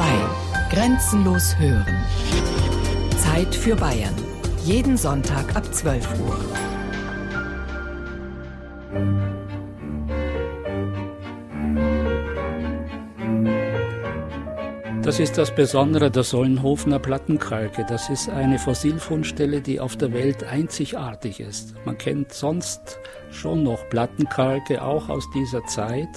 [0.00, 0.06] 2.
[0.70, 2.02] Grenzenlos hören.
[3.18, 4.14] Zeit für Bayern.
[4.64, 6.38] Jeden Sonntag ab 12 Uhr.
[15.02, 17.84] Das ist das Besondere der Sollenhofener Plattenkalke.
[17.86, 21.74] Das ist eine Fossilfundstelle, die auf der Welt einzigartig ist.
[21.84, 22.98] Man kennt sonst
[23.30, 26.08] schon noch Plattenkalke, auch aus dieser Zeit,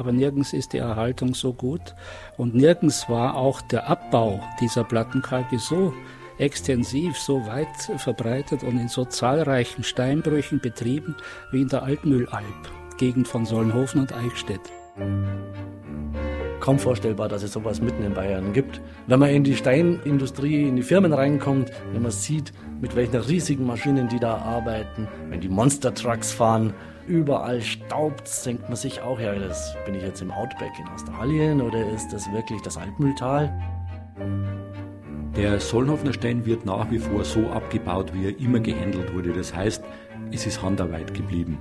[0.00, 1.94] aber nirgends ist die Erhaltung so gut
[2.38, 5.92] und nirgends war auch der Abbau dieser Plattenkalke so
[6.38, 7.68] extensiv, so weit
[7.98, 11.14] verbreitet und in so zahlreichen Steinbrüchen betrieben
[11.52, 12.44] wie in der Altmühlalb,
[12.96, 14.60] Gegend von Solnhofen und Eichstätt.
[16.60, 18.80] Kaum vorstellbar, dass es sowas mitten in Bayern gibt.
[19.06, 23.66] Wenn man in die Steinindustrie, in die Firmen reinkommt, wenn man sieht, mit welchen riesigen
[23.66, 26.74] Maschinen die da arbeiten, wenn die Monster Trucks fahren,
[27.10, 31.60] überall staubt, denkt man sich auch, ja, das bin ich jetzt im Outback in Australien
[31.60, 33.52] oder ist das wirklich das Altmühltal?
[35.36, 39.32] Der Solnhofener Stein wird nach wie vor so abgebaut, wie er immer gehandelt wurde.
[39.32, 39.82] Das heißt,
[40.30, 41.58] es ist Handarbeit geblieben.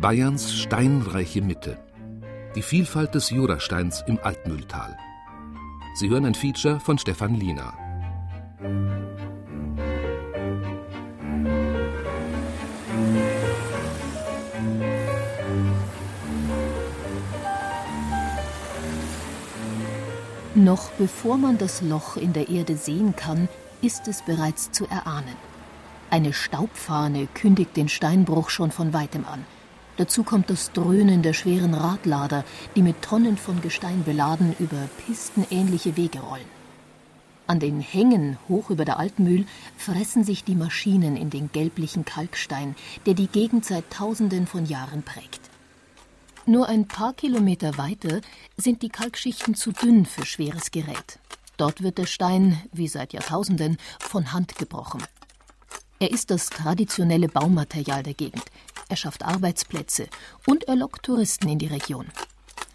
[0.00, 1.78] Bayerns steinreiche Mitte.
[2.56, 4.96] Die Vielfalt des Jurasteins im Altmühltal.
[5.94, 7.74] Sie hören ein Feature von Stefan Liener.
[20.54, 23.48] Noch bevor man das Loch in der Erde sehen kann,
[23.80, 25.34] ist es bereits zu erahnen.
[26.10, 29.46] Eine Staubfahne kündigt den Steinbruch schon von weitem an.
[29.96, 32.44] Dazu kommt das Dröhnen der schweren Radlader,
[32.76, 36.44] die mit Tonnen von Gestein beladen über pistenähnliche Wege rollen.
[37.46, 39.46] An den Hängen hoch über der Altmühl
[39.78, 45.02] fressen sich die Maschinen in den gelblichen Kalkstein, der die Gegend seit Tausenden von Jahren
[45.02, 45.51] prägt.
[46.44, 48.20] Nur ein paar Kilometer weiter
[48.56, 51.20] sind die Kalkschichten zu dünn für schweres Gerät.
[51.56, 55.02] Dort wird der Stein, wie seit Jahrtausenden, von Hand gebrochen.
[56.00, 58.42] Er ist das traditionelle Baumaterial der Gegend.
[58.88, 60.08] Er schafft Arbeitsplätze
[60.48, 62.06] und er lockt Touristen in die Region.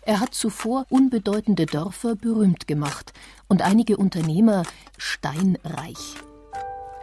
[0.03, 3.11] Er hat zuvor unbedeutende Dörfer berühmt gemacht
[3.49, 4.63] und einige Unternehmer
[4.97, 6.15] steinreich.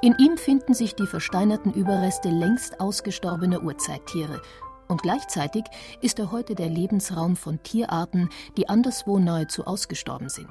[0.00, 4.41] In ihm finden sich die versteinerten Überreste längst ausgestorbener Urzeittiere
[4.89, 5.65] und gleichzeitig
[6.00, 10.50] ist er heute der Lebensraum von Tierarten, die anderswo nahezu ausgestorben sind.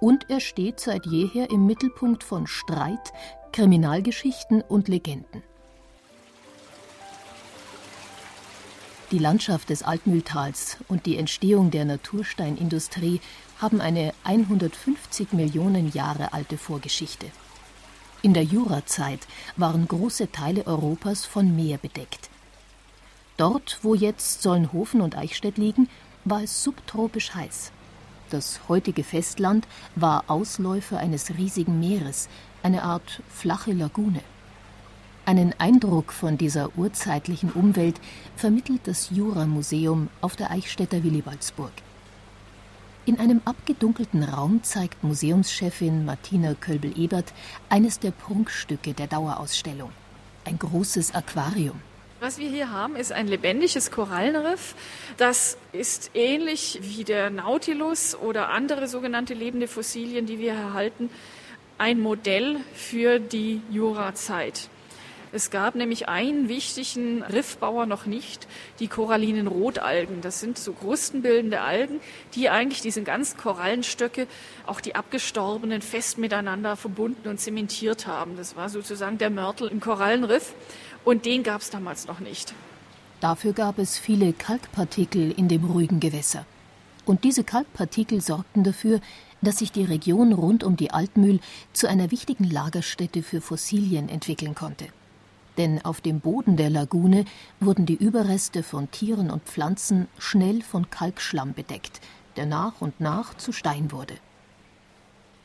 [0.00, 3.12] Und er steht seit jeher im Mittelpunkt von Streit,
[3.52, 5.42] Kriminalgeschichten und Legenden.
[9.10, 13.22] Die Landschaft des Altmühltals und die Entstehung der Natursteinindustrie
[13.58, 17.26] haben eine 150 Millionen Jahre alte Vorgeschichte.
[18.20, 19.20] In der Jurazeit
[19.56, 22.27] waren große Teile Europas von Meer bedeckt.
[23.38, 25.88] Dort, wo jetzt Solnhofen und Eichstätt liegen,
[26.24, 27.70] war es subtropisch heiß.
[28.30, 32.28] Das heutige Festland war Ausläufer eines riesigen Meeres,
[32.64, 34.22] eine Art flache Lagune.
[35.24, 38.00] Einen Eindruck von dieser urzeitlichen Umwelt
[38.34, 41.72] vermittelt das Jura-Museum auf der Eichstätter Willibaldsburg.
[43.06, 47.32] In einem abgedunkelten Raum zeigt Museumschefin Martina Kölbel-Ebert
[47.68, 49.92] eines der Prunkstücke der Dauerausstellung:
[50.44, 51.80] ein großes Aquarium.
[52.20, 54.74] Was wir hier haben, ist ein lebendiges Korallenriff.
[55.18, 61.10] Das ist ähnlich wie der Nautilus oder andere sogenannte lebende Fossilien, die wir erhalten,
[61.78, 64.68] ein Modell für die Jurazeit.
[65.30, 68.48] Es gab nämlich einen wichtigen Riffbauer noch nicht,
[68.80, 70.20] die korallinen Rotalgen.
[70.22, 72.00] Das sind so krustenbildende Algen,
[72.34, 74.26] die eigentlich diese ganzen Korallenstöcke,
[74.66, 78.36] auch die abgestorbenen, fest miteinander verbunden und zementiert haben.
[78.36, 80.54] Das war sozusagen der Mörtel im Korallenriff.
[81.08, 82.52] Und den gab es damals noch nicht.
[83.22, 86.44] Dafür gab es viele Kalkpartikel in dem ruhigen Gewässer.
[87.06, 89.00] Und diese Kalkpartikel sorgten dafür,
[89.40, 91.40] dass sich die Region rund um die Altmühl
[91.72, 94.88] zu einer wichtigen Lagerstätte für Fossilien entwickeln konnte.
[95.56, 97.24] Denn auf dem Boden der Lagune
[97.58, 102.02] wurden die Überreste von Tieren und Pflanzen schnell von Kalkschlamm bedeckt,
[102.36, 104.18] der nach und nach zu Stein wurde.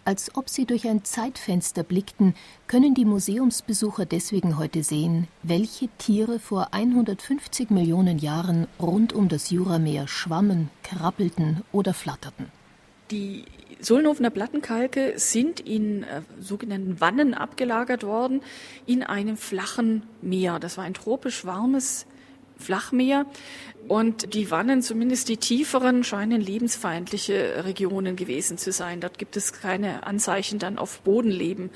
[0.05, 2.35] Als ob sie durch ein Zeitfenster blickten,
[2.67, 9.49] können die Museumsbesucher deswegen heute sehen, welche Tiere vor 150 Millionen Jahren rund um das
[9.49, 12.51] Jurameer schwammen, krabbelten oder flatterten.
[13.11, 13.45] Die
[13.79, 18.41] Solnhofener Plattenkalke sind in äh, sogenannten Wannen abgelagert worden
[18.85, 20.59] in einem flachen Meer.
[20.59, 22.05] Das war ein tropisch warmes
[22.57, 23.25] Flachmeer.
[23.87, 29.01] Und die Wannen, zumindest die tieferen, scheinen lebensfeindliche Regionen gewesen zu sein.
[29.01, 31.69] Dort gibt es keine Anzeichen dann auf Bodenleben.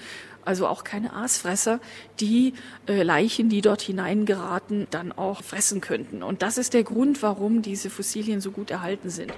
[0.46, 1.82] Also auch keine Aasfresser,
[2.22, 2.54] die
[2.88, 6.24] äh, Leichen, die dort hineingeraten, dann auch fressen könnten.
[6.24, 9.34] Und das ist der Grund, warum diese Fossilien so gut erhalten sind.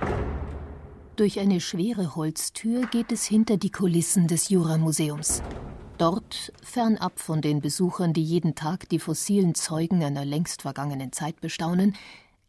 [1.16, 5.42] Durch eine schwere Holztür geht es hinter die Kulissen des Jura-Museums.
[6.00, 11.42] Dort, fernab von den Besuchern, die jeden Tag die fossilen Zeugen einer längst vergangenen Zeit
[11.42, 11.94] bestaunen,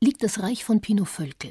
[0.00, 1.50] liegt das Reich von Pino Völkel.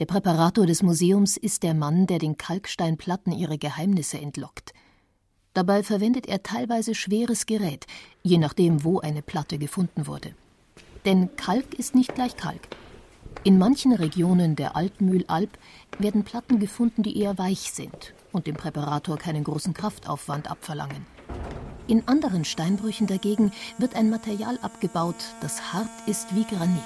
[0.00, 4.74] Der Präparator des Museums ist der Mann, der den Kalksteinplatten ihre Geheimnisse entlockt.
[5.54, 7.86] Dabei verwendet er teilweise schweres Gerät,
[8.24, 10.34] je nachdem, wo eine Platte gefunden wurde.
[11.04, 12.66] Denn Kalk ist nicht gleich Kalk.
[13.44, 15.58] In manchen Regionen der Altmühlalb
[16.00, 21.06] werden Platten gefunden, die eher weich sind und dem Präparator keinen großen Kraftaufwand abverlangen.
[21.86, 26.82] In anderen Steinbrüchen dagegen wird ein Material abgebaut, das hart ist wie Granit.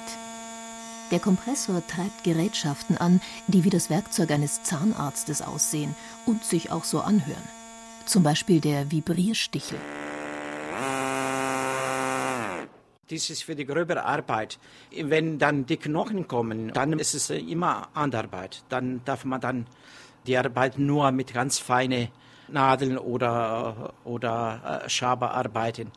[1.10, 5.94] Der Kompressor treibt Gerätschaften an, die wie das Werkzeug eines Zahnarztes aussehen
[6.24, 7.42] und sich auch so anhören.
[8.06, 9.78] Zum Beispiel der Vibrierstichel.
[13.10, 14.58] Dies ist für die gröbere Arbeit.
[14.90, 18.64] Wenn dann die Knochen kommen, dann ist es immer Handarbeit.
[18.70, 19.66] Dann darf man dann
[20.26, 22.08] die Arbeit nur mit ganz feinen
[22.48, 25.90] Nadeln oder, oder äh, Schaber arbeiten.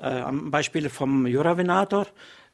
[0.00, 2.06] Äh, am Beispiel vom Juravenator,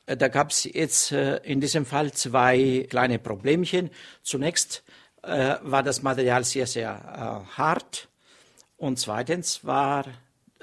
[0.07, 3.91] äh, da gab es jetzt in diesem Fall zwei kleine Problemchen.
[4.23, 4.83] Zunächst
[5.23, 8.09] war das Material sehr, sehr hart
[8.77, 10.05] und zweitens war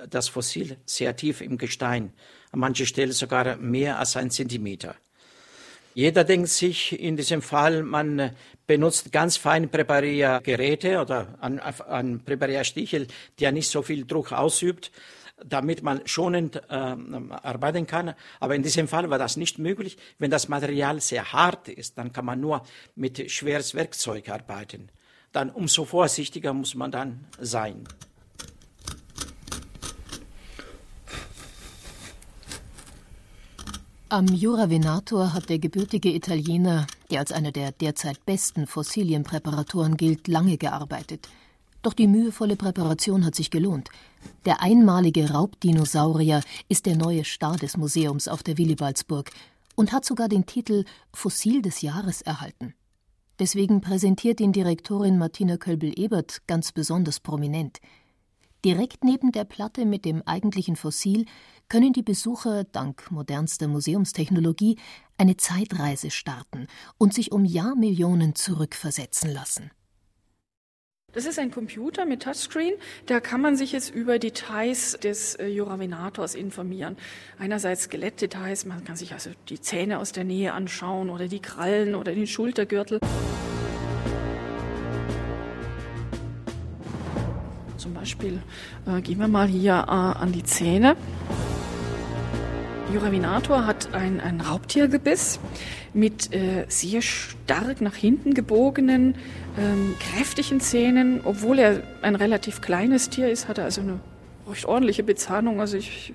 [0.07, 2.13] das Fossil sehr tief im Gestein,
[2.51, 4.93] an mancher Stelle sogar mehr als ein Zentimeter.
[5.93, 8.31] Jeder denkt sich in diesem Fall, man
[8.71, 13.07] benutzt ganz fein Präpariergeräte oder ein, ein Präparierstichel,
[13.37, 14.93] der nicht so viel Druck ausübt,
[15.43, 18.13] damit man schonend äh, arbeiten kann.
[18.39, 19.97] Aber in diesem Fall war das nicht möglich.
[20.19, 22.63] Wenn das Material sehr hart ist, dann kann man nur
[22.95, 24.87] mit schweres Werkzeug arbeiten.
[25.33, 27.83] Dann umso vorsichtiger muss man dann sein.
[34.07, 40.27] Am Jura Venator hat der gebürtige Italiener, der als einer der derzeit besten Fossilienpräparatoren gilt,
[40.27, 41.27] lange gearbeitet.
[41.81, 43.89] Doch die mühevolle Präparation hat sich gelohnt.
[44.45, 49.31] Der einmalige Raubdinosaurier ist der neue Star des Museums auf der Willibaldsburg
[49.75, 52.75] und hat sogar den Titel Fossil des Jahres erhalten.
[53.39, 57.79] Deswegen präsentiert ihn Direktorin Martina Kölbel-Ebert ganz besonders prominent.
[58.63, 61.25] Direkt neben der Platte mit dem eigentlichen Fossil
[61.67, 64.77] können die Besucher dank modernster Museumstechnologie
[65.17, 66.67] eine Zeitreise starten
[66.97, 69.71] und sich um Jahrmillionen zurückversetzen lassen.
[71.13, 72.75] Das ist ein Computer mit Touchscreen.
[73.05, 76.95] Da kann man sich jetzt über Details des äh, Juravenators informieren.
[77.37, 81.95] Einerseits Skelettdetails, man kann sich also die Zähne aus der Nähe anschauen oder die Krallen
[81.95, 82.99] oder den Schultergürtel.
[88.01, 88.41] Beispiel
[88.87, 90.95] äh, gehen wir mal hier äh, an die Zähne.
[92.91, 95.39] Juravinator hat ein, ein Raubtiergebiss
[95.93, 99.13] mit äh, sehr stark nach hinten gebogenen,
[99.55, 101.21] ähm, kräftigen Zähnen.
[101.23, 103.99] Obwohl er ein relativ kleines Tier ist, hat er also eine
[104.49, 105.59] recht ordentliche Bezahnung.
[105.59, 106.13] Also ich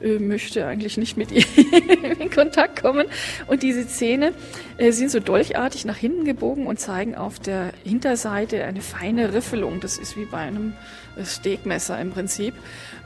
[0.00, 1.44] äh, möchte eigentlich nicht mit ihm
[2.18, 3.06] in Kontakt kommen.
[3.46, 4.32] Und diese Zähne
[4.78, 9.80] äh, sind so dolchartig nach hinten gebogen und zeigen auf der Hinterseite eine feine Riffelung.
[9.80, 10.74] Das ist wie bei einem
[11.24, 12.54] Steakmesser im Prinzip.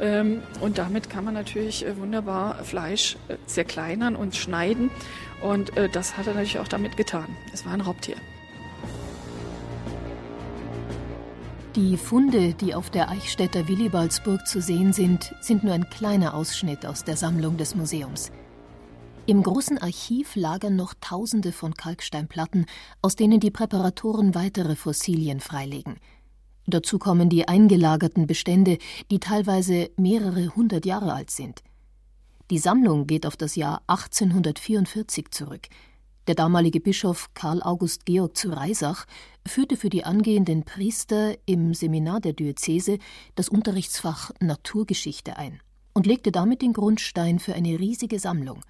[0.00, 4.90] Ähm, und damit kann man natürlich äh, wunderbar Fleisch äh, zerkleinern und schneiden.
[5.40, 7.26] Und äh, das hat er natürlich auch damit getan.
[7.52, 8.16] Es war ein Raubtier.
[11.77, 16.85] Die Funde, die auf der Eichstätter Willibaldsburg zu sehen sind, sind nur ein kleiner Ausschnitt
[16.85, 18.33] aus der Sammlung des Museums.
[19.27, 22.67] Im großen Archiv lagern noch Tausende von Kalksteinplatten,
[23.03, 25.97] aus denen die Präparatoren weitere Fossilien freilegen–
[26.71, 28.79] Dazu kommen die eingelagerten Bestände,
[29.11, 31.62] die teilweise mehrere hundert Jahre alt sind.
[32.50, 35.69] Die Sammlung geht auf das Jahr 1844 zurück.
[36.30, 39.06] Der damalige Bischof Karl August Georg zu Reisach
[39.44, 42.99] führte für die angehenden Priester im Seminar der Diözese
[43.34, 45.60] das Unterrichtsfach Naturgeschichte ein
[45.92, 48.60] und legte damit den Grundstein für eine riesige Sammlung.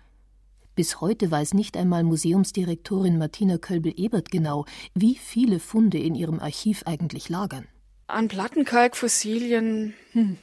[0.74, 4.64] Bis heute weiß nicht einmal Museumsdirektorin Martina Kölbel-Ebert genau,
[4.94, 7.66] wie viele Funde in ihrem Archiv eigentlich lagern.
[8.06, 10.38] An Plattenkalkfossilien, hm,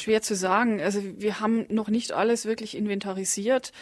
[0.00, 0.80] schwer zu sagen.
[0.80, 3.72] Also wir haben noch nicht alles wirklich inventarisiert.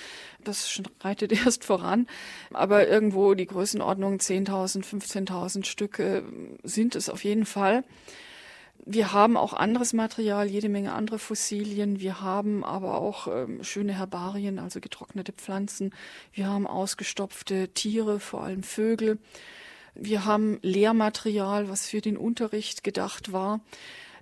[0.42, 2.06] Das schreitet erst voran.
[2.52, 6.24] Aber irgendwo die Größenordnung 10.000, 15.000 Stücke
[6.62, 7.84] sind es auf jeden Fall.
[8.86, 12.00] Wir haben auch anderes Material, jede Menge andere Fossilien.
[12.00, 15.94] Wir haben aber auch ähm, schöne Herbarien, also getrocknete Pflanzen.
[16.32, 19.18] Wir haben ausgestopfte Tiere, vor allem Vögel.
[19.94, 23.60] Wir haben Lehrmaterial, was für den Unterricht gedacht war.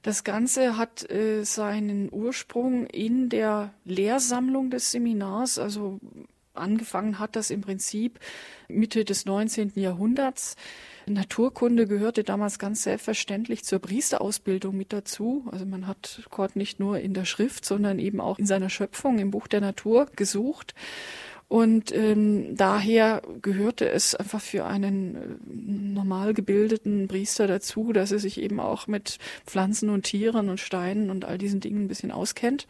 [0.03, 6.01] Das Ganze hat äh, seinen Ursprung in der Lehrsammlung des Seminars, also
[6.55, 8.21] Angefangen hat das im Prinzip
[8.69, 9.73] Mitte des 19.
[9.77, 10.57] Jahrhunderts.
[11.07, 15.47] Naturkunde gehörte damals ganz selbstverständlich zur Priesterausbildung mit dazu.
[15.51, 19.19] Also man hat Gott nicht nur in der Schrift, sondern eben auch in seiner Schöpfung
[19.19, 20.75] im Buch der Natur gesucht.
[21.53, 25.19] Und ähm, daher gehörte es einfach für einen äh,
[25.93, 31.11] normal gebildeten Priester dazu, dass er sich eben auch mit Pflanzen und Tieren und Steinen
[31.11, 32.67] und all diesen Dingen ein bisschen auskennt.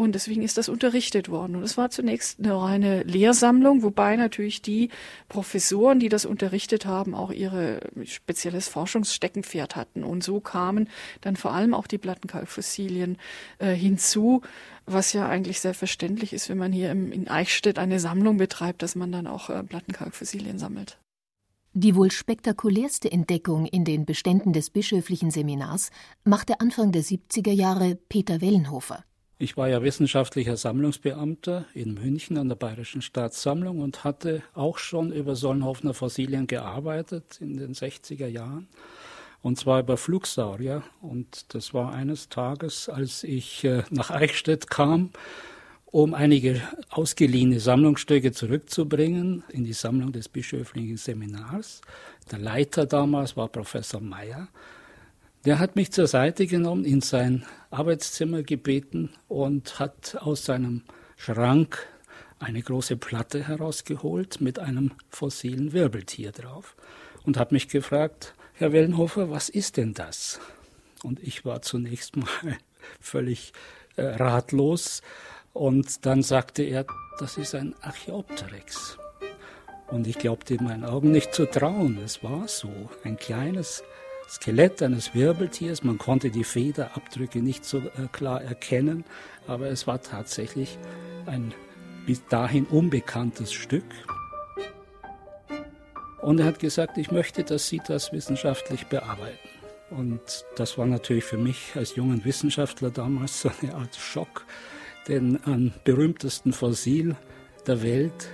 [0.00, 1.56] Und deswegen ist das unterrichtet worden.
[1.56, 4.88] Und es war zunächst eine reine Lehrsammlung, wobei natürlich die
[5.28, 10.02] Professoren, die das unterrichtet haben, auch ihre spezielles Forschungssteckenpferd hatten.
[10.02, 10.88] Und so kamen
[11.20, 13.18] dann vor allem auch die Plattenkalkfossilien
[13.58, 14.40] äh, hinzu,
[14.86, 18.94] was ja eigentlich selbstverständlich ist, wenn man hier im, in Eichstätt eine Sammlung betreibt, dass
[18.94, 20.98] man dann auch äh, Plattenkalkfossilien sammelt.
[21.74, 25.90] Die wohl spektakulärste Entdeckung in den Beständen des bischöflichen Seminars
[26.24, 29.04] machte Anfang der 70er Jahre Peter Wellenhofer.
[29.42, 35.12] Ich war ja wissenschaftlicher Sammlungsbeamter in München an der Bayerischen Staatssammlung und hatte auch schon
[35.12, 38.68] über Solnhofener Fossilien gearbeitet in den 60er Jahren.
[39.40, 40.82] Und zwar über Flugsaurier.
[41.00, 45.08] Und das war eines Tages, als ich äh, nach Eichstätt kam,
[45.86, 51.80] um einige ausgeliehene Sammlungsstücke zurückzubringen in die Sammlung des bischöflichen Seminars.
[52.30, 54.48] Der Leiter damals war Professor Meyer.
[55.46, 60.82] Der hat mich zur Seite genommen, in sein Arbeitszimmer gebeten und hat aus seinem
[61.16, 61.86] Schrank
[62.38, 66.74] eine große Platte herausgeholt mit einem fossilen Wirbeltier drauf
[67.24, 70.40] und hat mich gefragt, Herr Wellenhofer, was ist denn das?
[71.02, 72.58] Und ich war zunächst mal
[73.00, 73.52] völlig
[73.96, 75.02] äh, ratlos
[75.52, 76.86] und dann sagte er,
[77.18, 78.98] das ist ein Archaeopteryx.
[79.88, 81.98] Und ich glaubte meinen Augen nicht zu trauen.
[82.04, 82.70] Es war so,
[83.02, 83.82] ein kleines
[84.30, 85.82] Skelett eines Wirbeltiers.
[85.82, 89.04] Man konnte die Federabdrücke nicht so äh, klar erkennen,
[89.48, 90.78] aber es war tatsächlich
[91.26, 91.52] ein
[92.06, 93.84] bis dahin unbekanntes Stück.
[96.22, 99.48] Und er hat gesagt, ich möchte, dass Sie das wissenschaftlich bearbeiten.
[99.90, 104.46] Und das war natürlich für mich als jungen Wissenschaftler damals so eine Art Schock,
[105.08, 107.16] denn am berühmtesten Fossil
[107.66, 108.28] der Welt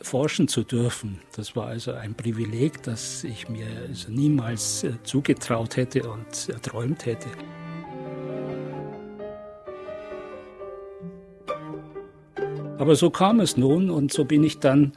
[0.00, 1.20] forschen zu dürfen.
[1.36, 7.06] Das war also ein Privileg, das ich mir also niemals äh, zugetraut hätte und erträumt
[7.06, 7.28] hätte.
[12.78, 14.92] Aber so kam es nun und so bin ich dann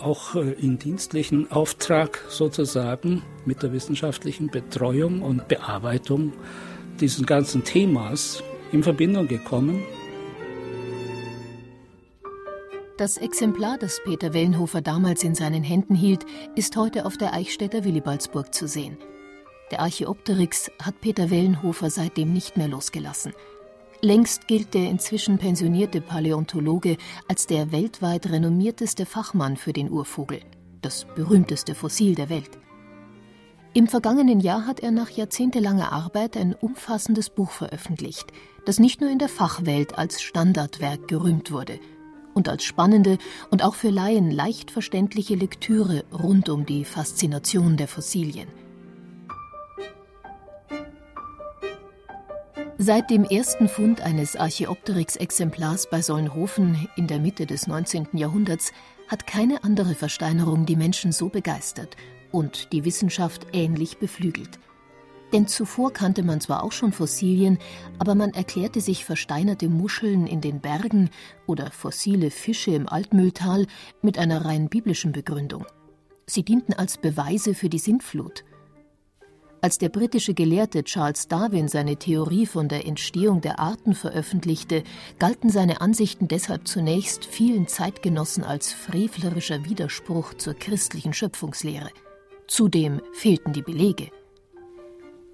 [0.00, 6.32] auch äh, in dienstlichen Auftrag sozusagen mit der wissenschaftlichen Betreuung und Bearbeitung
[7.00, 8.42] dieses ganzen Themas
[8.72, 9.82] in Verbindung gekommen.
[13.02, 17.82] Das Exemplar, das Peter Wellenhofer damals in seinen Händen hielt, ist heute auf der Eichstätter
[17.82, 18.96] Willibaldsburg zu sehen.
[19.72, 23.32] Der Archäopteryx hat Peter Wellenhofer seitdem nicht mehr losgelassen.
[24.02, 30.38] Längst gilt der inzwischen pensionierte Paläontologe als der weltweit renommierteste Fachmann für den Urvogel,
[30.80, 32.56] das berühmteste Fossil der Welt.
[33.74, 38.32] Im vergangenen Jahr hat er nach jahrzehntelanger Arbeit ein umfassendes Buch veröffentlicht,
[38.64, 41.80] das nicht nur in der Fachwelt als Standardwerk gerühmt wurde–
[42.34, 43.18] und als spannende
[43.50, 48.48] und auch für Laien leicht verständliche Lektüre rund um die Faszination der Fossilien.
[52.84, 58.08] Seit dem ersten Fund eines Archaeopteryx-Exemplars bei Solnhofen in der Mitte des 19.
[58.14, 58.72] Jahrhunderts
[59.06, 61.96] hat keine andere Versteinerung die Menschen so begeistert
[62.32, 64.58] und die Wissenschaft ähnlich beflügelt.
[65.32, 67.58] Denn zuvor kannte man zwar auch schon Fossilien,
[67.98, 71.08] aber man erklärte sich versteinerte Muscheln in den Bergen
[71.46, 73.66] oder fossile Fische im Altmühltal
[74.02, 75.64] mit einer rein biblischen Begründung.
[76.26, 78.44] Sie dienten als Beweise für die Sintflut.
[79.62, 84.82] Als der britische Gelehrte Charles Darwin seine Theorie von der Entstehung der Arten veröffentlichte,
[85.20, 91.90] galten seine Ansichten deshalb zunächst vielen Zeitgenossen als frevlerischer Widerspruch zur christlichen Schöpfungslehre.
[92.48, 94.10] Zudem fehlten die Belege.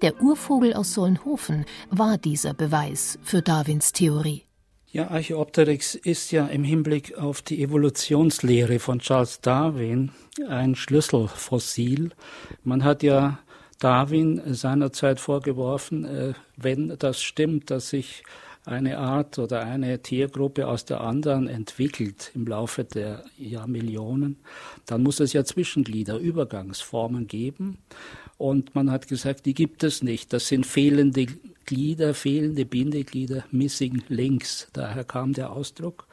[0.01, 4.43] Der Urvogel aus Solnhofen war dieser Beweis für Darwins Theorie.
[4.91, 10.11] Ja, Archaeopteryx ist ja im Hinblick auf die Evolutionslehre von Charles Darwin
[10.47, 12.11] ein Schlüsselfossil.
[12.63, 13.39] Man hat ja
[13.79, 18.23] Darwin seinerzeit vorgeworfen, äh, wenn das stimmt, dass sich
[18.65, 24.37] eine Art oder eine Tiergruppe aus der anderen entwickelt im Laufe der Jahrmillionen,
[24.85, 27.79] dann muss es ja Zwischenglieder, Übergangsformen geben.
[28.39, 30.31] Und man hat gesagt, die gibt es nicht.
[30.31, 31.27] Das sind fehlende
[31.65, 34.69] Glieder, fehlende Bindeglieder, Missing Links.
[34.71, 36.07] Daher kam der Ausdruck.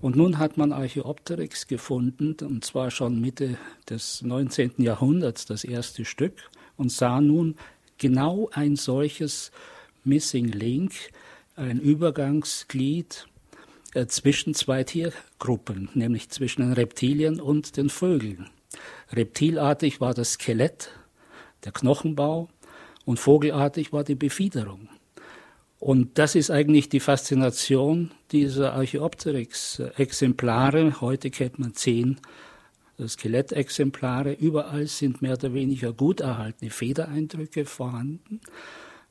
[0.00, 4.72] Und nun hat man Archaeopteryx gefunden, und zwar schon Mitte des 19.
[4.78, 7.56] Jahrhunderts das erste Stück, und sah nun
[7.98, 9.52] genau ein solches
[10.04, 10.94] Missing Link,
[11.54, 13.28] ein Übergangsglied
[13.92, 18.48] äh, zwischen zwei Tiergruppen, nämlich zwischen den Reptilien und den Vögeln.
[19.12, 20.88] Reptilartig war das Skelett,
[21.64, 22.48] der Knochenbau
[23.04, 24.88] und vogelartig war die Befiederung.
[25.78, 31.00] Und das ist eigentlich die Faszination dieser Archaeopteryx-Exemplare.
[31.00, 32.20] Heute kennt man zehn
[33.04, 34.34] Skelettexemplare.
[34.34, 38.40] Überall sind mehr oder weniger gut erhaltene Federeindrücke vorhanden.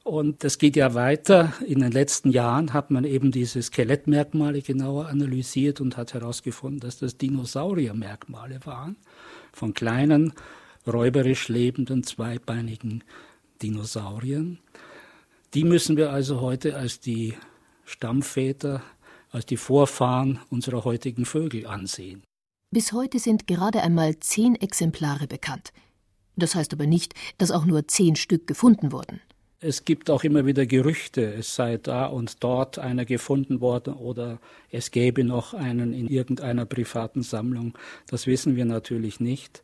[0.03, 1.53] Und das geht ja weiter.
[1.65, 6.97] In den letzten Jahren hat man eben diese Skelettmerkmale genauer analysiert und hat herausgefunden, dass
[6.97, 8.95] das Dinosauriermerkmale waren.
[9.53, 10.33] Von kleinen,
[10.87, 13.03] räuberisch lebenden, zweibeinigen
[13.61, 14.59] Dinosauriern.
[15.53, 17.35] Die müssen wir also heute als die
[17.85, 18.81] Stammväter,
[19.31, 22.23] als die Vorfahren unserer heutigen Vögel ansehen.
[22.71, 25.73] Bis heute sind gerade einmal zehn Exemplare bekannt.
[26.37, 29.19] Das heißt aber nicht, dass auch nur zehn Stück gefunden wurden.
[29.59, 34.39] Es gibt auch immer wieder Gerüchte, es sei da und dort einer gefunden worden oder
[34.71, 37.77] es gäbe noch einen in irgendeiner privaten Sammlung.
[38.07, 39.61] Das wissen wir natürlich nicht.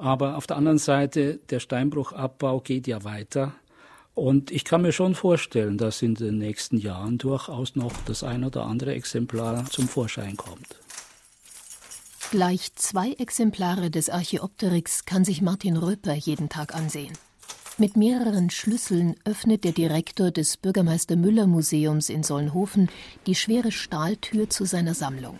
[0.00, 3.52] Aber auf der anderen Seite, der Steinbruchabbau geht ja weiter.
[4.14, 8.42] Und ich kann mir schon vorstellen, dass in den nächsten Jahren durchaus noch das ein
[8.42, 10.80] oder andere Exemplar zum Vorschein kommt.
[12.30, 17.12] Gleich zwei Exemplare des Archäopteryx kann sich Martin Röper jeden Tag ansehen.
[17.76, 22.88] Mit mehreren Schlüsseln öffnet der Direktor des Bürgermeister Müller Museums in Solnhofen
[23.26, 25.38] die schwere Stahltür zu seiner Sammlung.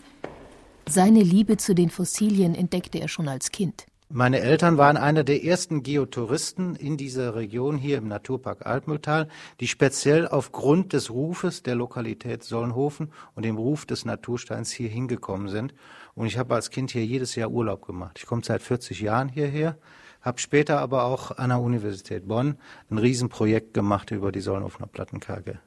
[0.87, 3.87] Seine Liebe zu den Fossilien entdeckte er schon als Kind.
[4.13, 9.29] Meine Eltern waren einer der ersten Geotouristen in dieser Region hier im Naturpark Altmühltal,
[9.61, 15.47] die speziell aufgrund des Rufes der Lokalität Solnhofen und dem Ruf des Natursteins hier hingekommen
[15.47, 15.75] sind.
[16.17, 18.19] Und ich habe als Kind hier jedes Jahr Urlaub gemacht.
[18.19, 19.79] Ich komme seit 40 Jahren hierher,
[20.23, 22.57] habe später aber auch an der Universität Bonn
[22.91, 25.61] ein Riesenprojekt gemacht über die Solnhofener Plattenkalke.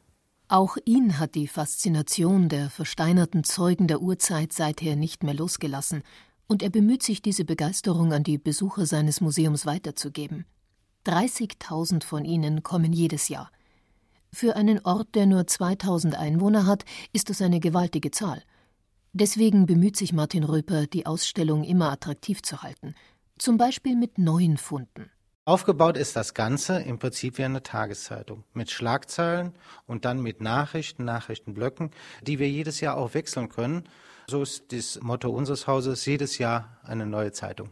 [0.49, 6.03] Auch ihn hat die Faszination der versteinerten Zeugen der Urzeit seither nicht mehr losgelassen
[6.53, 10.45] und er bemüht sich, diese Begeisterung an die Besucher seines Museums weiterzugeben.
[11.07, 13.49] 30.000 von ihnen kommen jedes Jahr.
[14.31, 18.43] Für einen Ort, der nur 2000 Einwohner hat, ist das eine gewaltige Zahl.
[19.13, 22.93] Deswegen bemüht sich Martin Röper, die Ausstellung immer attraktiv zu halten,
[23.39, 25.09] zum Beispiel mit neuen Funden.
[25.45, 29.53] Aufgebaut ist das Ganze im Prinzip wie eine Tageszeitung mit Schlagzeilen
[29.87, 31.89] und dann mit Nachrichten, Nachrichtenblöcken,
[32.21, 33.89] die wir jedes Jahr auch wechseln können.
[34.27, 37.69] So ist das Motto unseres Hauses jedes Jahr eine neue Zeitung.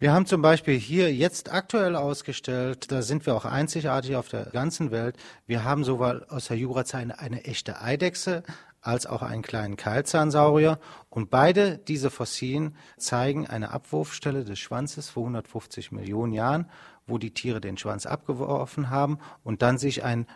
[0.00, 4.44] Wir haben zum Beispiel hier jetzt aktuell ausgestellt, da sind wir auch einzigartig auf der
[4.46, 5.16] ganzen Welt.
[5.46, 8.44] Wir haben sowohl aus der Jurazeit eine, echte Eidechse
[8.80, 10.78] als auch einen kleinen Keilzahnsaurier.
[11.10, 16.70] Und beide diese Fossilien zeigen eine Abwurfstelle des Schwanzes vor 150 Millionen Jahren,
[17.08, 20.26] wo die Tiere den Schwanz abgeworfen haben und dann sich ein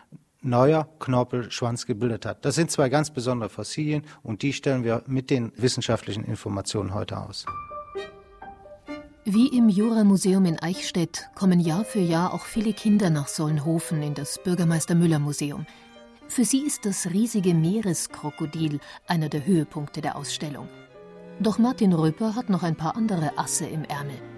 [0.43, 2.45] neuer Knorpelschwanz gebildet hat.
[2.45, 7.17] Das sind zwei ganz besondere Fossilien und die stellen wir mit den wissenschaftlichen Informationen heute
[7.17, 7.45] aus.
[9.25, 14.13] Wie im Jura-Museum in Eichstätt kommen Jahr für Jahr auch viele Kinder nach Solnhofen in
[14.13, 15.65] das Bürgermeister Müller Museum.
[16.27, 20.67] Für sie ist das riesige Meereskrokodil einer der Höhepunkte der Ausstellung.
[21.39, 24.32] Doch Martin Röper hat noch ein paar andere Asse im Ärmel.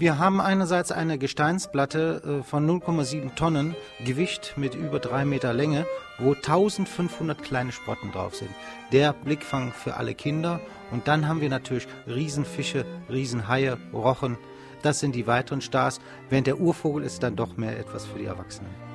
[0.00, 5.84] Wir haben einerseits eine Gesteinsplatte äh, von 0,7 Tonnen Gewicht mit über drei Meter Länge,
[6.18, 8.48] wo 1500 kleine Sprotten drauf sind.
[8.92, 10.58] Der Blickfang für alle Kinder.
[10.90, 14.38] Und dann haben wir natürlich Riesenfische, Riesenhaie, Rochen.
[14.80, 16.00] Das sind die weiteren Stars.
[16.30, 18.89] Während der Urvogel ist dann doch mehr etwas für die Erwachsenen.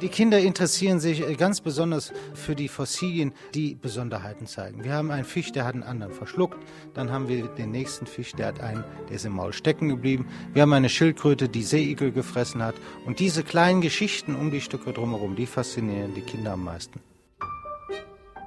[0.00, 4.82] Die Kinder interessieren sich äh, ganz besonders für die Fossilien, die Besonderheiten zeigen.
[4.82, 6.58] Wir haben einen Fisch, der hat einen anderen verschluckt.
[6.94, 10.26] Dann haben wir den nächsten Fisch, der hat einen, der ist im Maul stecken geblieben.
[10.52, 12.74] Wir haben eine Schildkröte, die Seeigel gefressen hat.
[13.06, 17.00] Und diese kleinen Geschichten um die Stücke drumherum, die faszinieren die Kinder am meisten.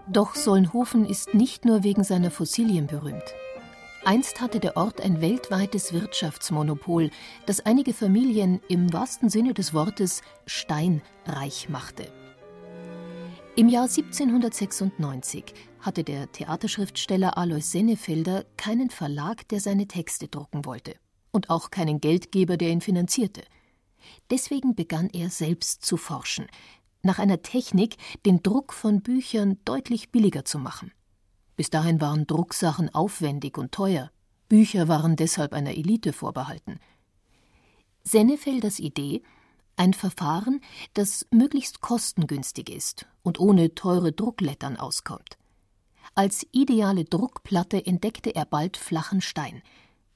[0.09, 3.23] Doch Solnhofen ist nicht nur wegen seiner Fossilien berühmt.
[4.05, 7.09] Einst hatte der Ort ein weltweites Wirtschaftsmonopol,
[7.45, 12.11] das einige Familien im wahrsten Sinne des Wortes steinreich machte.
[13.55, 20.95] Im Jahr 1796 hatte der Theaterschriftsteller Alois Sennefelder keinen Verlag, der seine Texte drucken wollte,
[21.31, 23.41] und auch keinen Geldgeber, der ihn finanzierte.
[24.29, 26.47] Deswegen begann er selbst zu forschen,
[27.01, 30.91] nach einer Technik, den Druck von Büchern deutlich billiger zu machen.
[31.57, 34.09] Bis dahin waren Drucksachen aufwendig und teuer.
[34.47, 36.79] Bücher waren deshalb einer Elite vorbehalten.
[38.03, 39.21] Sennefelders Idee
[39.79, 40.61] ein Verfahren,
[40.95, 45.37] das möglichst kostengünstig ist und ohne teure Drucklettern auskommt.
[46.15, 49.61] Als ideale Druckplatte entdeckte er bald flachen Stein.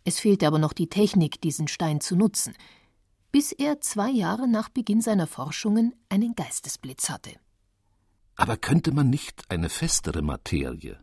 [0.03, 2.55] Es fehlte aber noch die Technik, diesen Stein zu nutzen.
[3.31, 7.31] bis er zwei Jahre nach Beginn seiner Forschungen einen Geistesblitz hatte.
[8.35, 10.99] Aber könnte man nicht eine festere Materie,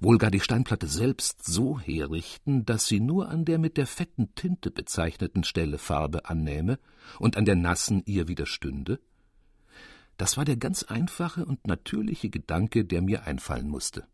[0.00, 4.34] wohl gar die Steinplatte selbst so herrichten, dass sie nur an der mit der fetten
[4.34, 6.78] Tinte bezeichneten Stelle Farbe annähme
[7.18, 9.00] und an der nassen ihr widerstünde?
[10.16, 14.06] Das war der ganz einfache und natürliche Gedanke, der mir einfallen musste.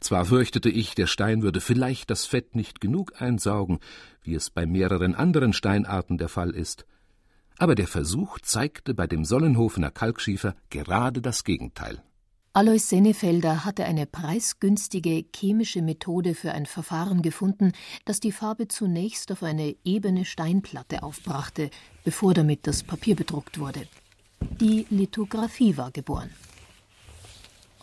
[0.00, 3.78] Zwar fürchtete ich, der Stein würde vielleicht das Fett nicht genug einsaugen,
[4.22, 6.84] wie es bei mehreren anderen Steinarten der Fall ist,
[7.58, 12.02] aber der Versuch zeigte bei dem Sollenhofener Kalkschiefer gerade das Gegenteil.
[12.56, 17.72] Alois Sennefelder hatte eine preisgünstige chemische Methode für ein Verfahren gefunden,
[18.04, 21.70] das die Farbe zunächst auf eine ebene Steinplatte aufbrachte,
[22.04, 23.88] bevor damit das Papier bedruckt wurde.
[24.60, 26.30] Die Lithografie war geboren.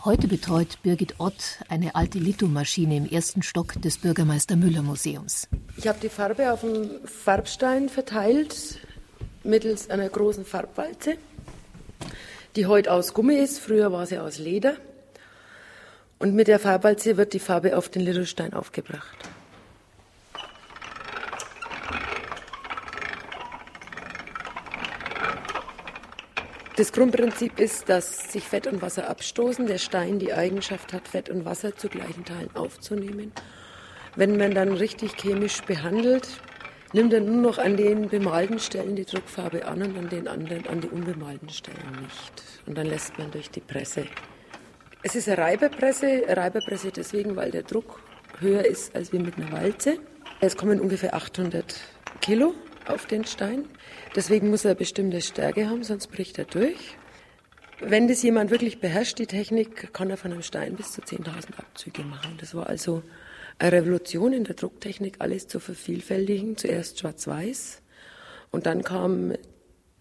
[0.06, 5.50] Heute betreut Birgit Ott eine alte Lithomaschine im ersten Stock des Bürgermeister Müller Museums.
[5.76, 8.80] Ich habe die Farbe auf dem Farbstein verteilt
[9.44, 11.18] mittels einer großen Farbwalze
[12.56, 13.60] die heute aus Gummi ist.
[13.60, 14.76] Früher war sie aus Leder.
[16.20, 19.18] Und mit der Farbwalze wird die Farbe auf den Littelstein aufgebracht.
[26.78, 29.68] Das Grundprinzip ist, dass sich Fett und Wasser abstoßen.
[29.68, 33.32] Der Stein die Eigenschaft hat, Fett und Wasser zu gleichen Teilen aufzunehmen.
[34.16, 36.28] Wenn man dann richtig chemisch behandelt,
[36.94, 40.68] nimmt er nur noch an den bemalten Stellen die Druckfarbe an und an den anderen,
[40.68, 42.44] an die unbemalten Stellen nicht.
[42.66, 44.06] Und dann lässt man durch die Presse.
[45.04, 48.02] Es ist eine Reiberpresse, eine Reiberpresse deswegen, weil der Druck
[48.40, 49.98] höher ist als wir mit einer Walze.
[50.42, 51.76] Es kommen ungefähr 800
[52.22, 52.54] Kilo
[52.88, 53.66] auf den Stein.
[54.16, 56.98] Deswegen muss er eine bestimmte Stärke haben, sonst bricht er durch.
[57.80, 61.58] Wenn das jemand wirklich beherrscht, die Technik, kann er von einem Stein bis zu 10.000
[61.58, 62.38] Abzüge machen.
[62.40, 63.02] Das war also
[63.60, 66.58] Revolution in der Drucktechnik, alles zu vervielfältigen.
[66.58, 67.82] Zuerst schwarz-weiß
[68.52, 69.34] und dann kam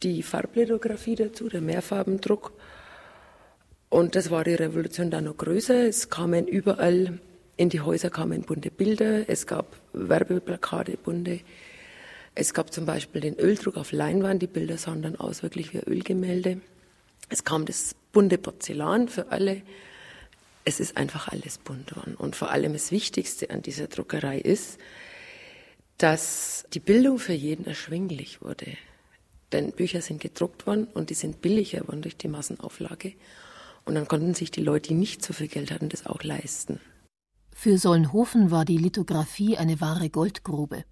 [0.03, 2.53] die Farblithografie dazu, der Mehrfarbendruck.
[3.89, 5.87] Und das war die Revolution dann noch größer.
[5.87, 7.19] Es kamen überall
[7.61, 11.41] in die Häuser kamen bunte Bilder, es gab Werbeplakate bunte.
[12.35, 15.81] Es gab zum Beispiel den Öldruck auf Leinwand, die Bilder sahen dann aus wirklich wie
[15.81, 16.63] Ölgemälde.
[17.29, 19.61] Es kam das bunte Porzellan für alle
[20.65, 22.15] es ist einfach alles bunt worden.
[22.15, 24.79] Und vor allem das Wichtigste an dieser Druckerei ist,
[25.99, 28.77] dass die Bildung für jeden erschwinglich wurde.
[29.53, 33.15] Denn Bücher sind gedruckt worden und die sind billiger worden durch die Massenauflage.
[33.85, 36.81] Und dann konnten sich die Leute, die nicht so viel Geld hatten, das auch leisten.
[37.53, 40.85] Für Solnhofen war die Lithografie eine wahre Goldgrube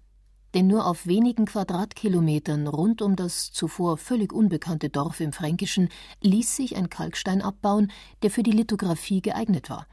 [0.53, 5.89] denn nur auf wenigen Quadratkilometern rund um das zuvor völlig unbekannte Dorf im Fränkischen
[6.21, 7.91] ließ sich ein Kalkstein abbauen,
[8.23, 9.87] der für die Lithografie geeignet war.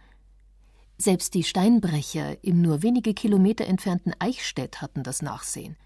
[0.98, 5.76] Selbst die Steinbrecher im nur wenige Kilometer entfernten Eichstätt hatten das Nachsehen.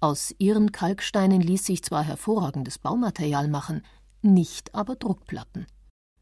[0.00, 3.84] Aus ihren Kalksteinen ließ sich zwar hervorragendes Baumaterial machen,
[4.22, 5.66] nicht aber Druckplatten.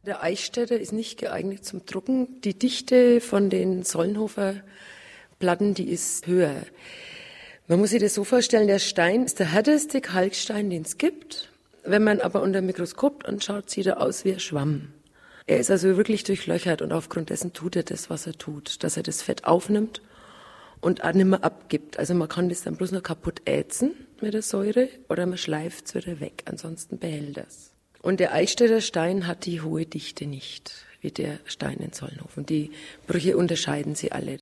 [0.05, 2.40] Der Eichstätter ist nicht geeignet zum Drucken.
[2.42, 4.62] Die Dichte von den Sollenhofer
[5.38, 6.62] Platten, die ist höher.
[7.71, 11.51] Man muss sich das so vorstellen, der Stein ist der härteste Kalkstein, den es gibt.
[11.85, 14.95] Wenn man aber unter dem Mikroskop anschaut, sieht er aus wie ein Schwamm.
[15.47, 18.97] Er ist also wirklich durchlöchert und aufgrund dessen tut er das, was er tut, dass
[18.97, 20.01] er das Fett aufnimmt
[20.81, 21.99] und auch nicht mehr abgibt.
[21.99, 25.89] Also man kann das dann bloß noch kaputt ätzen mit der Säure oder man schleift
[25.89, 27.73] es wieder weg, ansonsten behält es.
[28.01, 32.47] Und der Eichstätter Stein hat die hohe Dichte nicht, wie der Stein in Solnhofen.
[32.47, 32.71] Die
[33.07, 34.39] Brüche unterscheiden sie alle.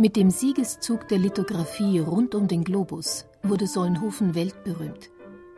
[0.00, 5.10] Mit dem Siegeszug der Lithografie rund um den Globus wurde Solnhofen weltberühmt.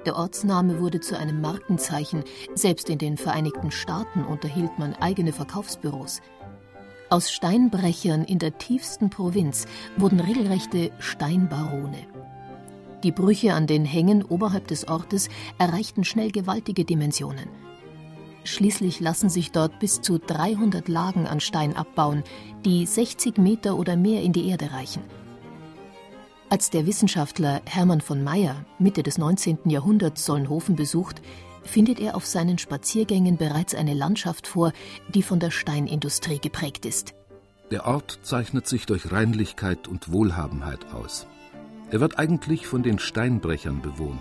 [0.07, 2.24] Der Ortsname wurde zu einem Markenzeichen,
[2.55, 6.22] selbst in den Vereinigten Staaten unterhielt man eigene Verkaufsbüros.
[7.11, 9.66] Aus Steinbrechern in der tiefsten Provinz
[9.98, 12.07] wurden regelrechte Steinbarone.
[13.03, 17.50] Die Brüche an den Hängen oberhalb des Ortes erreichten schnell gewaltige Dimensionen.
[18.44, 22.24] Schließlich lassen sich dort bis zu 300 Lagen an Stein abbauen,
[22.64, 25.03] die 60 Meter oder mehr in die Erde reichen.
[26.48, 29.59] Als der Wissenschaftler Hermann von Meyer Mitte des 19.
[29.66, 31.22] Jahrhunderts Solnhofen besucht,
[31.62, 34.72] findet er auf seinen Spaziergängen bereits eine Landschaft vor,
[35.14, 37.14] die von der Steinindustrie geprägt ist.
[37.70, 41.29] Der Ort zeichnet sich durch Reinlichkeit und Wohlhabenheit aus.
[41.90, 44.18] Er wird eigentlich von den Steinbrechern bewohnt,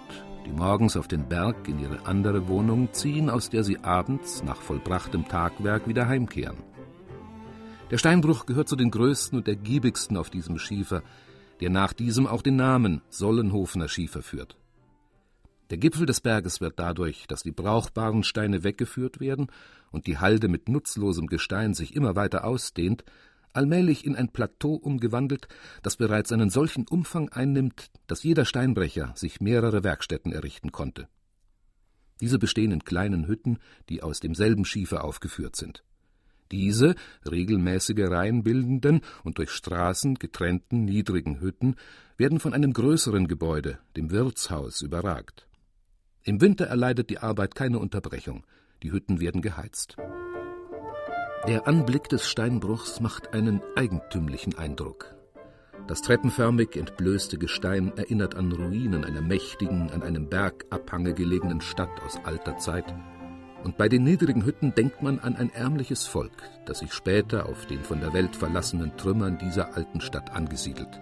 [0.49, 4.61] die morgens auf den Berg in ihre andere Wohnung ziehen, aus der sie abends nach
[4.61, 6.57] vollbrachtem Tagwerk wieder heimkehren.
[7.91, 11.03] Der Steinbruch gehört zu den größten und ergiebigsten auf diesem Schiefer,
[11.61, 14.57] der nach diesem auch den Namen Sollenhofener Schiefer führt.
[15.69, 19.47] Der Gipfel des Berges wird dadurch, dass die brauchbaren Steine weggeführt werden
[19.91, 23.03] und die Halde mit nutzlosem Gestein sich immer weiter ausdehnt,
[23.53, 25.47] allmählich in ein Plateau umgewandelt,
[25.81, 31.07] das bereits einen solchen Umfang einnimmt, dass jeder Steinbrecher sich mehrere Werkstätten errichten konnte.
[32.21, 35.83] Diese bestehen in kleinen Hütten, die aus demselben Schiefer aufgeführt sind.
[36.51, 36.95] Diese
[37.29, 41.75] regelmäßige Reihen bildenden und durch Straßen getrennten niedrigen Hütten
[42.17, 45.47] werden von einem größeren Gebäude, dem Wirtshaus, überragt.
[46.23, 48.45] Im Winter erleidet die Arbeit keine Unterbrechung,
[48.83, 49.95] die Hütten werden geheizt.
[51.47, 55.15] Der Anblick des Steinbruchs macht einen eigentümlichen Eindruck.
[55.87, 62.19] Das treppenförmig entblößte Gestein erinnert an Ruinen einer mächtigen, an einem Bergabhange gelegenen Stadt aus
[62.25, 62.93] alter Zeit.
[63.63, 67.65] Und bei den niedrigen Hütten denkt man an ein ärmliches Volk, das sich später auf
[67.65, 70.99] den von der Welt verlassenen Trümmern dieser alten Stadt angesiedelt.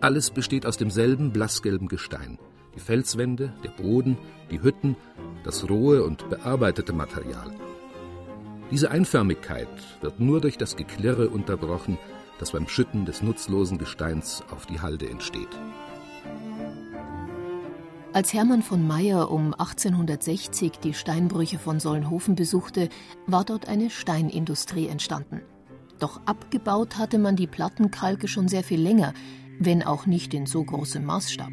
[0.00, 2.38] Alles besteht aus demselben blassgelben Gestein.
[2.76, 4.18] Die Felswände, der Boden,
[4.50, 4.94] die Hütten,
[5.42, 7.50] das rohe und bearbeitete Material.
[8.70, 9.68] Diese Einförmigkeit
[10.02, 11.98] wird nur durch das Geklirre unterbrochen,
[12.38, 15.48] das beim Schütten des nutzlosen Gesteins auf die Halde entsteht.
[18.12, 22.90] Als Hermann von Meyer um 1860 die Steinbrüche von Solnhofen besuchte,
[23.26, 25.40] war dort eine Steinindustrie entstanden.
[25.98, 29.14] Doch abgebaut hatte man die Plattenkalke schon sehr viel länger,
[29.58, 31.52] wenn auch nicht in so großem Maßstab.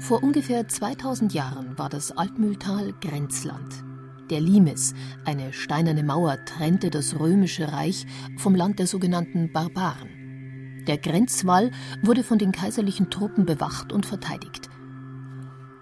[0.00, 3.87] Vor ungefähr 2000 Jahren war das Altmühltal Grenzland.
[4.30, 8.04] Der Limes, eine steinerne Mauer, trennte das römische Reich
[8.36, 10.84] vom Land der sogenannten Barbaren.
[10.86, 11.70] Der Grenzwall
[12.02, 14.68] wurde von den kaiserlichen Truppen bewacht und verteidigt.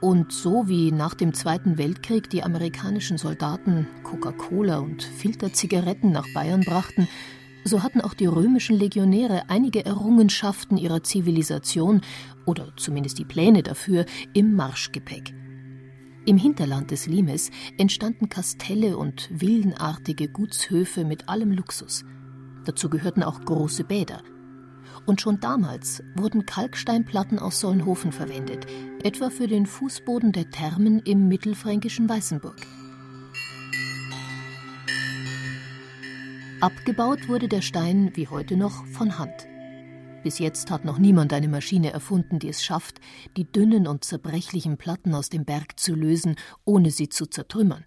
[0.01, 6.61] Und so wie nach dem Zweiten Weltkrieg die amerikanischen Soldaten Coca-Cola und Filterzigaretten nach Bayern
[6.61, 7.09] brachten,
[7.65, 12.01] so hatten auch die römischen Legionäre einige Errungenschaften ihrer Zivilisation
[12.45, 15.35] oder zumindest die Pläne dafür im Marschgepäck.
[16.27, 22.05] Im Hinterland des Limes entstanden Kastelle und villenartige Gutshöfe mit allem Luxus.
[22.65, 24.25] Dazu gehörten auch große Bäder.
[25.07, 28.67] Und schon damals wurden Kalksteinplatten aus Solnhofen verwendet,
[29.05, 32.57] etwa für den Fußboden der Thermen im mittelfränkischen Weißenburg.
[36.61, 39.47] Abgebaut wurde der Stein wie heute noch von Hand.
[40.27, 43.01] Bis jetzt hat noch niemand eine Maschine erfunden, die es schafft,
[43.37, 46.35] die dünnen und zerbrechlichen Platten aus dem Berg zu lösen,
[46.65, 47.85] ohne sie zu zertrümmern.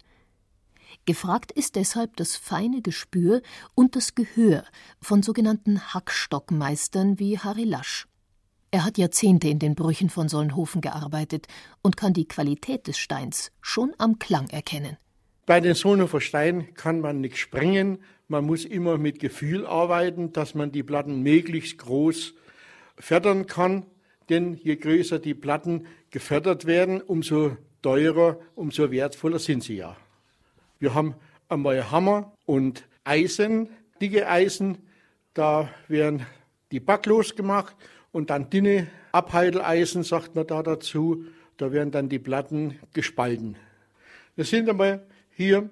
[1.04, 3.42] Gefragt ist deshalb das feine Gespür
[3.74, 4.64] und das Gehör
[5.02, 8.08] von sogenannten Hackstockmeistern wie Harry Lasch.
[8.70, 11.46] Er hat Jahrzehnte in den Brüchen von Solnhofen gearbeitet
[11.82, 14.96] und kann die Qualität des Steins schon am Klang erkennen.
[15.50, 20.54] Bei den Solnhofer Steinen kann man nicht sprengen, man muss immer mit Gefühl arbeiten, dass
[20.54, 22.34] man die Platten möglichst groß
[22.96, 23.84] fördern kann.
[24.28, 29.96] Denn je größer die Platten gefördert werden, umso teurer, umso wertvoller sind sie ja.
[30.78, 31.16] Wir haben
[31.48, 34.78] einmal Hammer und Eisen, dicke Eisen.
[35.34, 36.26] Da werden
[36.70, 37.74] die Backlos gemacht
[38.12, 41.24] und dann dünne Abheideleisen, sagt man da dazu.
[41.56, 43.56] Da werden dann die Platten gespalten.
[44.36, 45.04] Das sind einmal
[45.40, 45.70] hier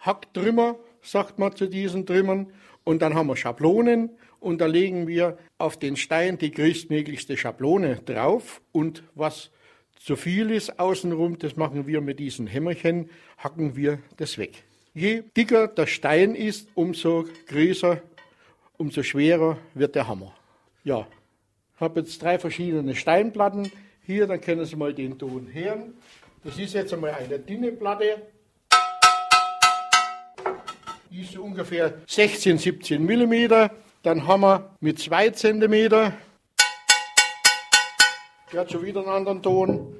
[0.00, 2.52] Hacktrümmer sagt man zu diesen Trümmern.
[2.82, 8.00] Und dann haben wir Schablonen und da legen wir auf den Stein die größtmöglichste Schablone
[8.04, 8.60] drauf.
[8.72, 9.52] Und was
[10.00, 14.64] zu viel ist außenrum, das machen wir mit diesen Hämmerchen, hacken wir das weg.
[14.92, 18.02] Je dicker der Stein ist, umso größer,
[18.76, 20.34] umso schwerer wird der Hammer.
[20.82, 21.06] Ja,
[21.76, 23.70] ich habe jetzt drei verschiedene Steinplatten.
[24.04, 25.94] Hier, dann können Sie mal den Ton hören.
[26.42, 28.33] Das ist jetzt einmal eine dünne Platte
[31.20, 33.70] ist so ungefähr 16, 17 Millimeter.
[34.02, 36.12] Dann haben wir mit 2 Zentimeter,
[38.52, 39.96] der hat schon wieder einen anderen Ton.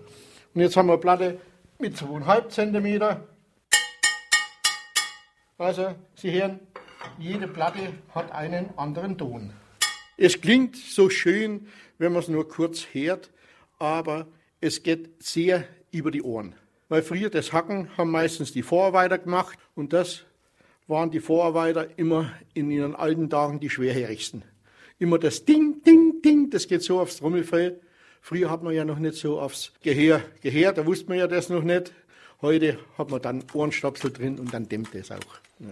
[0.54, 1.40] Und jetzt haben wir eine Platte
[1.78, 3.26] mit 2,5 Zentimeter.
[5.58, 6.60] Also, Sie hören,
[7.18, 9.52] jede Platte hat einen anderen Ton.
[10.16, 13.30] Es klingt so schön, wenn man es nur kurz hört,
[13.78, 14.26] aber
[14.60, 16.54] es geht sehr über die Ohren.
[16.88, 20.24] Weil früher das Hacken haben meistens die Vorarbeiter gemacht und das
[20.86, 24.44] waren die Vorarbeiter immer in ihren alten Tagen die schwerhörigsten.
[24.98, 27.80] Immer das Ding, Ding, Ding, das geht so aufs Trommelfell.
[28.20, 31.48] Früher hat man ja noch nicht so aufs Gehör gehört, da wusste man ja das
[31.48, 31.92] noch nicht.
[32.40, 35.18] Heute hat man dann Ohrenstöpsel drin und dann dämmt es auch.
[35.58, 35.70] Ja.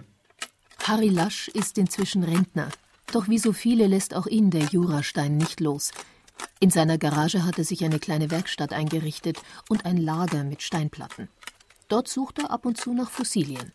[0.85, 2.69] Harry Lasch ist inzwischen Rentner.
[3.13, 5.93] Doch wie so viele lässt auch ihn der Jurastein nicht los.
[6.61, 11.29] In seiner Garage hat er sich eine kleine Werkstatt eingerichtet und ein Lager mit Steinplatten.
[11.89, 13.73] Dort sucht er ab und zu nach Fossilien.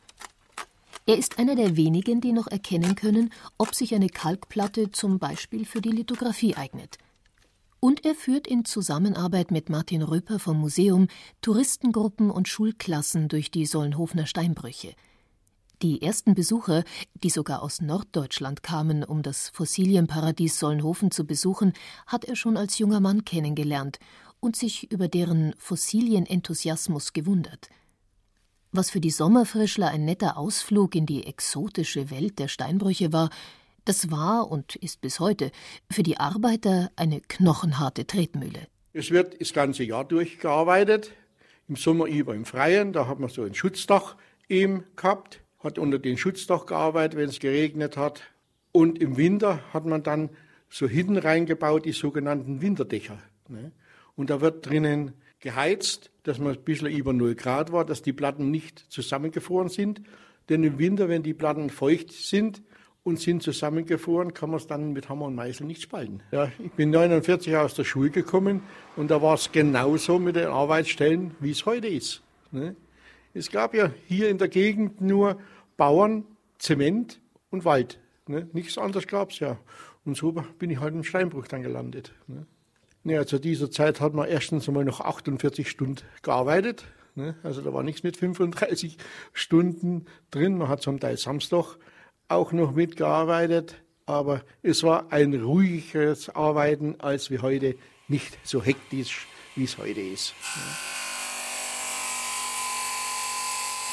[1.10, 5.64] Er ist einer der wenigen, die noch erkennen können, ob sich eine Kalkplatte zum Beispiel
[5.64, 6.98] für die Lithografie eignet.
[7.80, 11.08] Und er führt in Zusammenarbeit mit Martin Röper vom Museum
[11.42, 14.96] Touristengruppen und Schulklassen durch die Solnhofener Steinbrüche.
[15.82, 21.72] Die ersten Besucher, die sogar aus Norddeutschland kamen, um das Fossilienparadies Solnhofen zu besuchen,
[22.06, 24.00] hat er schon als junger Mann kennengelernt
[24.42, 27.70] und sich über deren Fossilienenthusiasmus gewundert.
[28.72, 33.30] Was für die Sommerfrischler ein netter Ausflug in die exotische Welt der Steinbrüche war,
[33.86, 35.52] das war und ist bis heute
[35.90, 38.68] für die Arbeiter eine knochenharte Tretmühle.
[38.92, 41.12] Es wird das ganze Jahr durchgearbeitet.
[41.70, 44.18] Im Sommer über im Freien, da hat man so ein Schutzdach
[44.50, 48.24] eben gehabt, hat unter dem Schutzdach gearbeitet, wenn es geregnet hat.
[48.74, 50.30] Und im Winter hat man dann
[50.70, 53.18] so hinten reingebaut, die sogenannten Winterdächer.
[53.48, 53.72] Ne?
[54.16, 58.14] Und da wird drinnen geheizt, dass man ein bisschen über 0 Grad war, dass die
[58.14, 60.02] Platten nicht zusammengefroren sind.
[60.50, 62.62] Denn im Winter, wenn die Platten feucht sind
[63.04, 66.22] und sind zusammengefroren, kann man es dann mit Hammer und Meißel nicht spalten.
[66.32, 68.62] Ja, ich bin 49 aus der Schule gekommen
[68.96, 72.22] und da war es genauso mit den Arbeitsstellen, wie es heute ist.
[72.52, 72.76] Ne?
[73.34, 75.40] Es gab ja hier in der Gegend nur
[75.78, 76.26] Bauern,
[76.58, 78.00] Zement und Wald.
[78.28, 78.50] Ne?
[78.54, 79.58] Nichts anderes gab es ja.
[80.06, 82.14] Und so bin ich halt im Steinbruch dann gelandet.
[82.28, 82.46] Ne?
[83.04, 86.86] Ja, zu dieser Zeit hat man erstens einmal noch 48 Stunden gearbeitet.
[87.16, 87.36] Ne?
[87.44, 88.98] Also da war nichts mit 35
[89.34, 90.58] Stunden drin.
[90.58, 91.78] Man hat zum Teil Samstag
[92.28, 93.82] auch noch mitgearbeitet.
[94.06, 97.76] Aber es war ein ruhigeres Arbeiten als wie heute,
[98.08, 100.34] nicht so hektisch, wie es heute ist.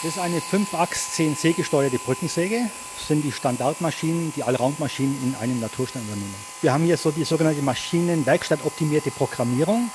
[0.05, 2.61] Das ist eine 5-Achs CNC gesteuerte Brückensäge.
[2.99, 6.35] Das sind die Standardmaschinen, die Allroundmaschinen in einem Natursteinunternehmen.
[6.61, 9.91] Wir haben hier so die sogenannte Maschinenwerkstattoptimierte Programmierung.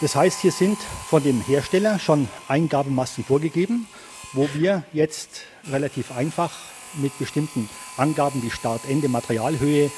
[0.00, 0.76] Das heißt, hier sind
[1.08, 3.86] von dem Hersteller schon Eingabemasten vorgegeben,
[4.32, 6.50] wo wir jetzt relativ einfach
[6.94, 9.92] mit bestimmten Angaben wie Start, Ende, Materialhöhe,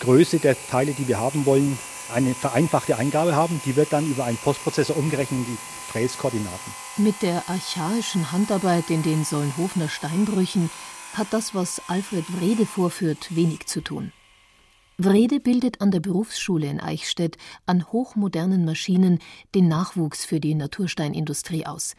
[0.00, 1.78] Größe der Teile, die wir haben wollen,
[2.14, 3.60] eine vereinfachte Eingabe haben.
[3.64, 5.58] Die wird dann über einen Postprozessor umgerechnet in die
[5.90, 6.72] Fräskoordinaten.
[6.96, 10.70] Mit der archaischen Handarbeit in den Solnhofener Steinbrüchen
[11.14, 14.12] hat das, was Alfred Wrede vorführt, wenig zu tun.
[14.96, 19.18] Wrede bildet an der Berufsschule in Eichstätt an hochmodernen Maschinen
[19.54, 21.94] den Nachwuchs für die Natursteinindustrie aus.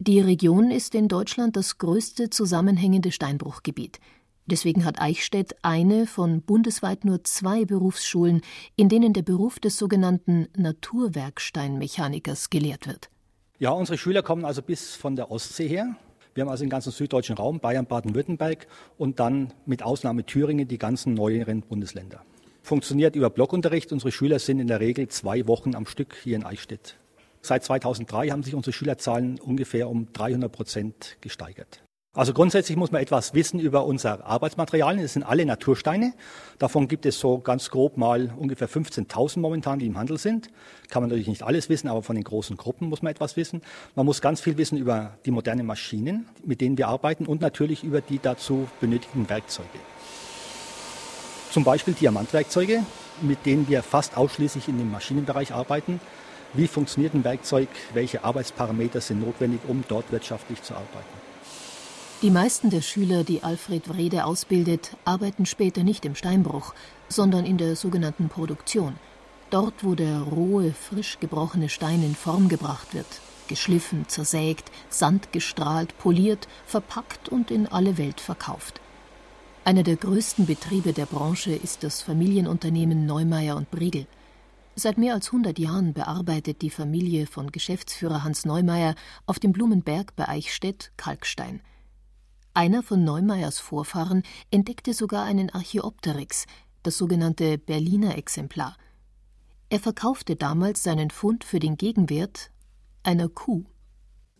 [0.00, 4.00] Die Region ist in Deutschland das größte zusammenhängende Steinbruchgebiet.
[4.46, 8.40] Deswegen hat Eichstätt eine von bundesweit nur zwei Berufsschulen,
[8.76, 13.08] in denen der Beruf des sogenannten Naturwerksteinmechanikers gelehrt wird.
[13.58, 15.96] Ja, unsere Schüler kommen also bis von der Ostsee her.
[16.34, 18.66] Wir haben also den ganzen süddeutschen Raum, Bayern, Baden-Württemberg
[18.98, 22.24] und dann mit Ausnahme Thüringen die ganzen neueren Bundesländer.
[22.62, 23.92] Funktioniert über Blockunterricht.
[23.92, 26.96] Unsere Schüler sind in der Regel zwei Wochen am Stück hier in Eichstätt.
[27.40, 31.81] Seit 2003 haben sich unsere Schülerzahlen ungefähr um 300 Prozent gesteigert.
[32.14, 35.02] Also grundsätzlich muss man etwas wissen über unser Arbeitsmaterialien.
[35.02, 36.12] Das sind alle Natursteine.
[36.58, 40.50] Davon gibt es so ganz grob mal ungefähr 15.000 momentan, die im Handel sind.
[40.90, 43.62] Kann man natürlich nicht alles wissen, aber von den großen Gruppen muss man etwas wissen.
[43.94, 47.82] Man muss ganz viel wissen über die modernen Maschinen, mit denen wir arbeiten und natürlich
[47.82, 49.68] über die dazu benötigten Werkzeuge.
[51.50, 52.84] Zum Beispiel Diamantwerkzeuge,
[53.22, 55.98] mit denen wir fast ausschließlich in dem Maschinenbereich arbeiten.
[56.52, 57.68] Wie funktioniert ein Werkzeug?
[57.94, 61.21] Welche Arbeitsparameter sind notwendig, um dort wirtschaftlich zu arbeiten?
[62.22, 66.72] Die meisten der Schüler, die Alfred Wrede ausbildet, arbeiten später nicht im Steinbruch,
[67.08, 68.94] sondern in der sogenannten Produktion.
[69.50, 73.08] Dort, wo der rohe, frisch gebrochene Stein in Form gebracht wird,
[73.48, 78.80] geschliffen, zersägt, Sand gestrahlt, poliert, verpackt und in alle Welt verkauft.
[79.64, 84.06] Einer der größten Betriebe der Branche ist das Familienunternehmen Neumeier und Briegel.
[84.76, 88.94] Seit mehr als 100 Jahren bearbeitet die Familie von Geschäftsführer Hans Neumeier
[89.26, 91.62] auf dem Blumenberg bei Eichstätt Kalkstein.
[92.54, 96.44] Einer von Neumeyers Vorfahren entdeckte sogar einen Archaeopteryx,
[96.82, 98.76] das sogenannte Berliner Exemplar.
[99.70, 102.50] Er verkaufte damals seinen Fund für den Gegenwert
[103.04, 103.64] einer Kuh.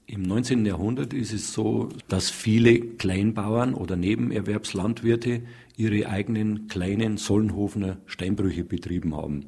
[0.04, 0.66] Im 19.
[0.66, 5.44] Jahrhundert ist es so, dass viele Kleinbauern oder Nebenerwerbslandwirte
[5.78, 9.46] ihre eigenen kleinen Sollenhofener Steinbrüche betrieben haben.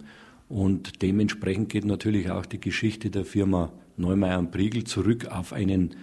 [0.48, 5.96] Und dementsprechend geht natürlich auch die Geschichte der Firma Neumeier und Priegel zurück auf einen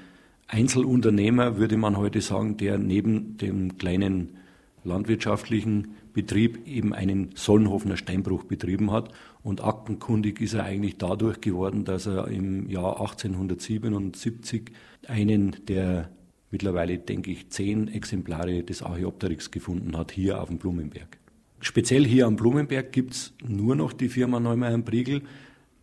[0.52, 4.38] Einzelunternehmer, würde man heute sagen, der neben dem kleinen
[4.84, 9.14] landwirtschaftlichen Betrieb eben einen Sollenhofener Steinbruch betrieben hat.
[9.44, 14.72] Und aktenkundig ist er eigentlich dadurch geworden, dass er im Jahr 1877
[15.08, 16.10] einen der
[16.50, 21.18] mittlerweile, denke ich, zehn Exemplare des Archaeopteryx gefunden hat, hier auf dem Blumenberg.
[21.62, 25.22] Speziell hier am Blumenberg gibt es nur noch die Firma Neumeier Briegel.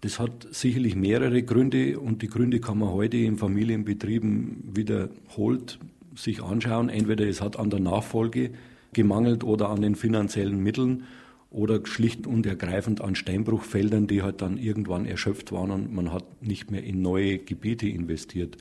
[0.01, 5.81] Das hat sicherlich mehrere Gründe und die Gründe kann man heute in Familienbetrieben wiederholt
[6.15, 6.89] sich anschauen.
[6.89, 8.51] Entweder es hat an der Nachfolge
[8.93, 11.05] gemangelt oder an den finanziellen Mitteln
[11.51, 16.43] oder schlicht und ergreifend an Steinbruchfeldern, die halt dann irgendwann erschöpft waren und man hat
[16.43, 18.57] nicht mehr in neue Gebiete investiert.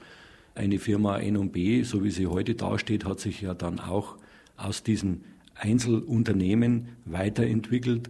[0.56, 4.18] Eine Firma N&B, so wie sie heute dasteht, hat sich ja dann auch
[4.56, 5.24] aus diesen
[5.54, 8.10] Einzelunternehmen weiterentwickelt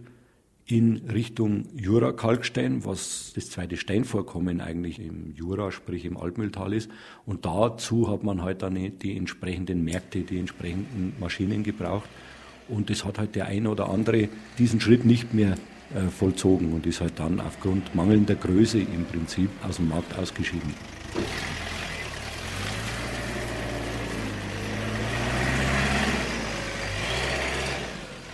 [0.70, 6.90] in Richtung Jura-Kalkstein, was das zweite Steinvorkommen eigentlich im Jura, sprich im Altmühltal ist.
[7.24, 12.10] Und dazu hat man halt dann die entsprechenden Märkte, die entsprechenden Maschinen gebraucht.
[12.68, 15.54] Und das hat halt der eine oder andere diesen Schritt nicht mehr
[15.94, 20.74] äh, vollzogen und ist halt dann aufgrund mangelnder Größe im Prinzip aus dem Markt ausgeschieden.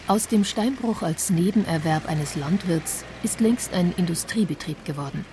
[0.07, 5.25] Aus dem Steinbruch als Nebenerwerb eines Landwirts ist längst ein Industriebetrieb geworden.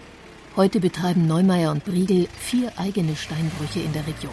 [0.55, 4.31] Heute betreiben Neumeier und Briegel vier eigene Steinbrüche in der Region.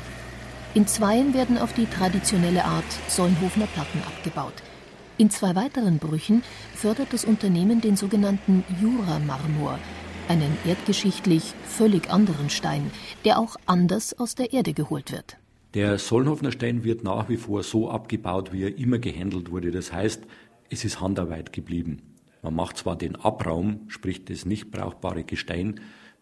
[0.74, 4.54] In zweien werden auf die traditionelle Art Solnhofener Platten abgebaut.
[5.16, 9.80] In zwei weiteren Brüchen fördert das Unternehmen den sogenannten Jura-Marmor,
[10.28, 12.92] einen erdgeschichtlich völlig anderen Stein,
[13.24, 15.36] der auch anders aus der Erde geholt wird.
[15.74, 19.70] Der Solnhofener Stein wird nach wie vor so abgebaut, wie er immer gehandelt wurde.
[19.70, 20.22] Das heißt,
[20.70, 21.98] es ist Handarbeit geblieben.
[22.42, 25.80] Man macht zwar den Abraum, sprich das nicht brauchbare Gestein,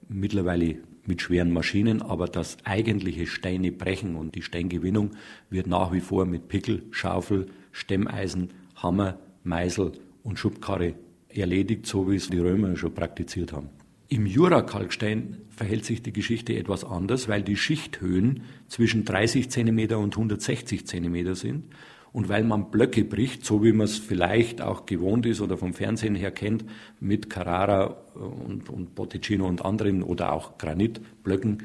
[0.08, 5.12] mittlerweile mit schweren Maschinen, aber das eigentliche Steine brechen und die Steingewinnung
[5.48, 9.92] wird nach wie vor mit Pickel, Schaufel, Stemmeisen, Hammer, Meißel
[10.24, 10.94] und Schubkarre
[11.28, 13.68] erledigt, so wie es die Römer schon praktiziert haben.
[14.08, 20.14] Im Jura-Kalkstein verhält sich die Geschichte etwas anders, weil die Schichthöhen zwischen 30 cm und
[20.14, 21.64] 160 cm sind
[22.12, 25.74] und weil man Blöcke bricht, so wie man es vielleicht auch gewohnt ist oder vom
[25.74, 26.64] Fernsehen her kennt,
[27.00, 31.64] mit Carrara und, und Botticino und anderen oder auch Granitblöcken.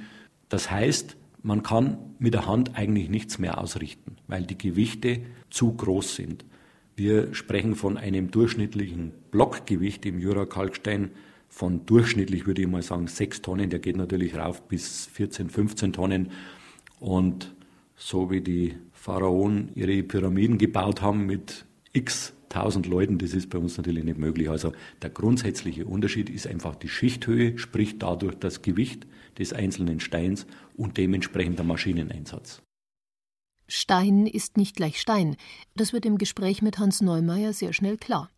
[0.50, 5.22] Das heißt, man kann mit der Hand eigentlich nichts mehr ausrichten, weil die Gewichte
[5.52, 6.44] zu groß sind.
[6.96, 11.12] Wir sprechen von einem durchschnittlichen Blockgewicht im Jura-Kalkstein
[11.52, 13.70] von durchschnittlich, würde ich mal sagen, sechs Tonnen.
[13.70, 16.32] Der geht natürlich rauf bis 14, 15 Tonnen.
[17.00, 17.54] Und
[17.96, 23.58] so wie die Pharaonen ihre Pyramiden gebaut haben mit x tausend Leuten, das ist bei
[23.58, 24.50] uns natürlich nicht möglich.
[24.50, 24.72] Also
[25.02, 29.06] der grundsätzliche Unterschied ist einfach die Schichthöhe, sprich dadurch das Gewicht
[29.38, 30.48] des einzelnen Steins
[30.78, 32.62] und dementsprechend der Maschineneinsatz.
[33.68, 35.36] Stein ist nicht gleich Stein.
[35.76, 38.30] Das wird im Gespräch mit Hans Neumeier sehr schnell klar.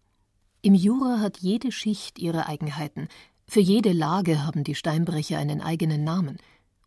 [0.66, 3.10] Im Jura hat jede Schicht ihre Eigenheiten.
[3.50, 6.38] Für jede Lage haben die Steinbrecher einen eigenen Namen.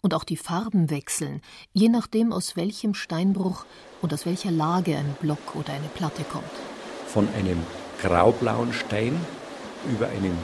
[0.01, 1.43] Und auch die Farben wechseln,
[1.75, 3.67] je nachdem, aus welchem Steinbruch
[4.01, 6.47] und aus welcher Lage ein Block oder eine Platte kommt.
[7.07, 7.59] Von einem
[8.01, 9.21] graublauen Stein
[9.91, 10.39] über einen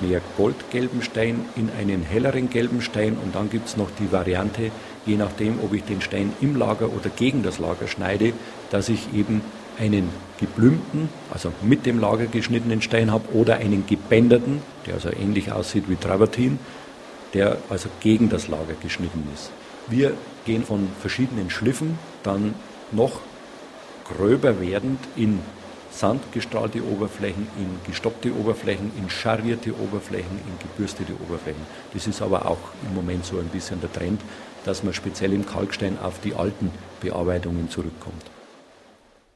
[0.00, 4.72] mehr goldgelben Stein in einen helleren gelben Stein und dann gibt es noch die Variante,
[5.06, 8.34] je nachdem, ob ich den Stein im Lager oder gegen das Lager schneide,
[8.70, 9.40] dass ich eben
[9.78, 10.08] einen
[10.38, 15.84] geblümten, also mit dem Lager geschnittenen Stein habe oder einen gebänderten, der also ähnlich aussieht
[15.88, 16.58] wie Travertin,
[17.34, 19.50] der also gegen das Lager geschnitten ist.
[19.88, 20.14] Wir
[20.44, 22.54] gehen von verschiedenen Schliffen dann
[22.92, 23.20] noch
[24.04, 25.40] gröber werdend in
[25.90, 31.62] sandgestrahlte Oberflächen, in gestoppte Oberflächen, in scharrierte Oberflächen, in gebürstete Oberflächen.
[31.92, 34.20] Das ist aber auch im Moment so ein bisschen der Trend,
[34.64, 36.70] dass man speziell im Kalkstein auf die alten
[37.00, 38.24] Bearbeitungen zurückkommt.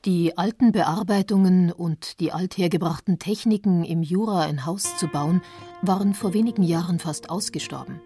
[0.05, 5.42] Die alten Bearbeitungen und die althergebrachten Techniken, im Jura ein Haus zu bauen,
[5.80, 8.00] waren vor wenigen Jahren fast ausgestorben.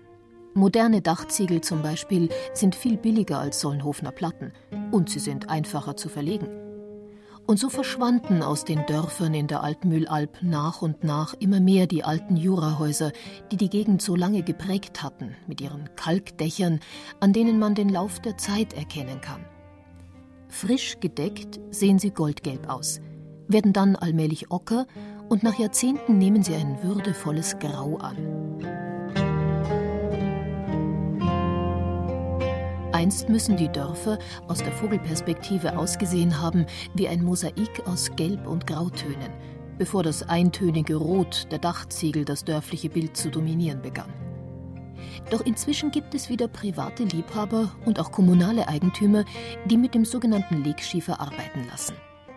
[0.52, 4.52] Moderne Dachziegel zum Beispiel sind viel billiger als Solnhofener Platten
[4.92, 6.48] und sie sind einfacher zu verlegen.
[7.46, 12.04] Und so verschwanden aus den Dörfern in der Altmühlalb nach und nach immer mehr die
[12.04, 13.12] alten Jurahäuser,
[13.50, 16.80] die die Gegend so lange geprägt hatten, mit ihren Kalkdächern,
[17.20, 19.46] an denen man den Lauf der Zeit erkennen kann.
[20.56, 23.02] Frisch gedeckt sehen sie goldgelb aus,
[23.46, 24.86] werden dann allmählich ocker
[25.28, 28.16] und nach Jahrzehnten nehmen sie ein würdevolles Grau an.
[32.92, 38.66] Einst müssen die Dörfer aus der Vogelperspektive ausgesehen haben wie ein Mosaik aus Gelb- und
[38.66, 39.34] Grautönen,
[39.76, 44.25] bevor das eintönige Rot der Dachziegel das dörfliche Bild zu dominieren begann.
[45.30, 49.24] Doch inzwischen gibt es wieder private Liebhaber und auch kommunale Eigentümer,
[49.64, 51.94] die mit dem sogenannten Legschiefer arbeiten lassen.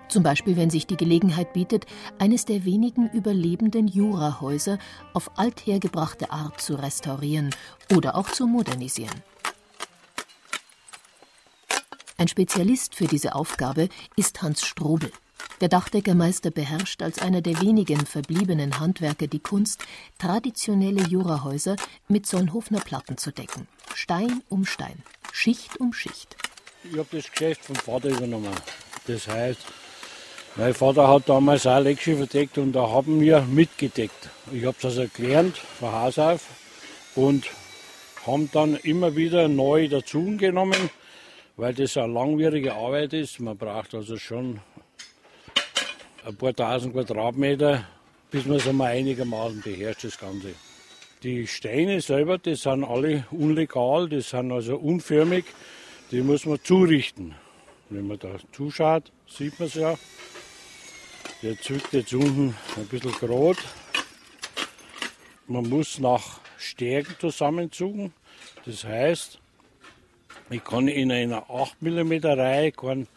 [0.10, 1.86] Zum Beispiel, wenn sich die Gelegenheit bietet,
[2.18, 4.80] eines der wenigen überlebenden Jurahäuser
[5.14, 7.52] auf althergebrachte Art zu restaurieren
[7.96, 9.22] oder auch zu modernisieren.
[12.18, 15.12] Ein Spezialist für diese Aufgabe ist Hans Strobel.
[15.62, 19.84] Der Dachdeckermeister beherrscht als einer der wenigen verbliebenen Handwerker die Kunst,
[20.18, 21.76] traditionelle Jurahäuser
[22.08, 23.68] mit Solnhofner Platten zu decken.
[23.94, 26.38] Stein um Stein, Schicht um Schicht.
[26.84, 28.54] Ich habe das Geschäft vom Vater übernommen.
[29.08, 29.60] Das heißt,
[30.56, 34.30] mein Vater hat damals auch Leckschiffe verdeckt und da haben wir mitgedeckt.
[34.52, 36.48] Ich habe das also gelernt von Haus auf
[37.16, 37.46] und
[38.26, 40.90] haben dann immer wieder neu dazugenommen,
[41.58, 43.40] weil das eine langwierige Arbeit ist.
[43.40, 44.60] Man braucht also schon
[46.26, 47.86] ein paar tausend Quadratmeter,
[48.32, 50.54] bis man es einmal einigermaßen beherrscht, das Ganze.
[51.24, 55.46] Die Steine selber, die sind alle unlegal, die sind also unförmig,
[56.12, 57.36] die muss man zurichten.
[57.90, 59.98] Wenn man da zuschaut, sieht man es ja.
[61.42, 63.60] Der zückt jetzt unten ein bisschen gerade.
[65.48, 68.14] Man muss nach Stärken zusammenzugen.
[68.66, 69.40] Das heißt,
[70.52, 73.08] ich kann in einer 8 mm Reihe keinen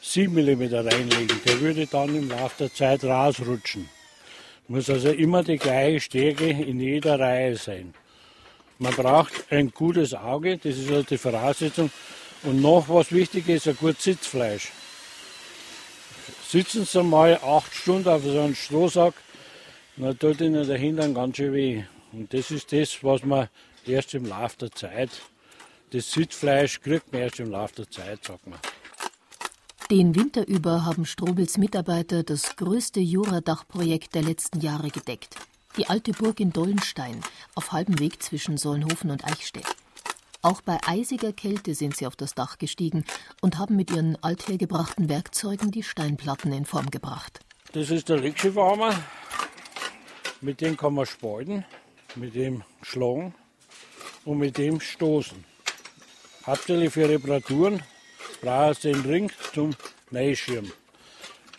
[0.00, 1.40] 7 mm reinlegen.
[1.44, 3.88] Der würde dann im Laufe der Zeit rausrutschen.
[4.68, 7.94] Muss also immer die gleiche Stärke in jeder Reihe sein.
[8.78, 11.90] Man braucht ein gutes Auge, das ist also die Voraussetzung.
[12.44, 14.68] Und noch was wichtig ist, ein gutes Sitzfleisch.
[16.46, 19.14] Sitzen Sie mal acht Stunden auf so einem Strohsack,
[19.96, 21.84] dann tut Ihnen der Hintern ganz schön weh.
[22.12, 23.48] Und das ist das, was man
[23.86, 25.10] erst im Laufe der Zeit,
[25.90, 28.60] das Sitzfleisch kriegt man erst im Laufe der Zeit, sagt man.
[29.90, 35.36] Den Winter über haben Strobels Mitarbeiter das größte Juradachprojekt der letzten Jahre gedeckt.
[35.78, 37.22] Die alte Burg in Dollenstein,
[37.54, 39.64] auf halbem Weg zwischen Solnhofen und Eichstätt.
[40.42, 43.06] Auch bei eisiger Kälte sind sie auf das Dach gestiegen
[43.40, 47.40] und haben mit ihren althergebrachten Werkzeugen die Steinplatten in Form gebracht.
[47.72, 48.94] Das ist der Leckschiffarmer.
[50.42, 51.64] Mit dem kann man spalten,
[52.14, 53.34] mit dem schlagen
[54.26, 55.42] und mit dem stoßen.
[56.44, 57.82] Hauptsächlich für Reparaturen
[58.40, 59.74] brauchst den Ring zum
[60.10, 60.72] Neuschirm.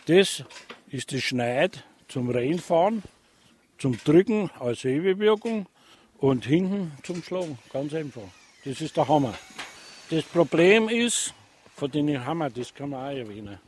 [0.06, 0.44] Das
[0.88, 3.02] ist das Schneid zum Reinfahren,
[3.78, 5.66] zum Drücken als Hebewirkung
[6.18, 7.58] und hinten zum Schlagen.
[7.72, 8.22] Ganz einfach.
[8.64, 9.34] Das ist der Hammer.
[10.10, 11.32] Das Problem ist,
[11.76, 13.58] von den Hammer, das kann man auch erwähnen,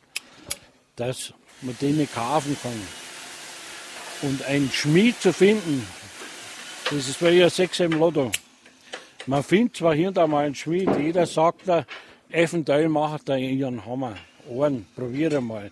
[0.96, 1.32] dass
[1.62, 2.82] man den nicht kaufen kann.
[4.22, 5.86] Und einen Schmied zu finden,
[6.90, 8.30] das ist wie ein Sechs im Lotto.
[9.26, 11.86] Man findet zwar hier und da mal einen Schmied, jeder sagt da,
[12.33, 14.16] Eventuell macht er ihren Hammer.
[14.49, 15.70] Einen, probiere mal.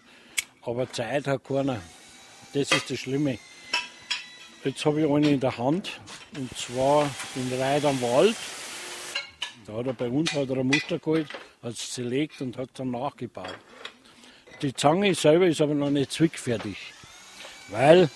[0.61, 1.81] Aber Zeit hat keiner.
[2.53, 3.39] Das ist das Schlimme.
[4.63, 5.99] Jetzt habe ich einen in der Hand.
[6.37, 8.37] Und zwar in Reit am Wald.
[9.67, 11.29] Da hat er bei uns hat er ein Muster geholt,
[11.63, 13.57] hat es zerlegt und hat dann nachgebaut.
[14.61, 16.77] Die Zange selber ist aber noch nicht zwickfertig.
[17.69, 18.11] Weil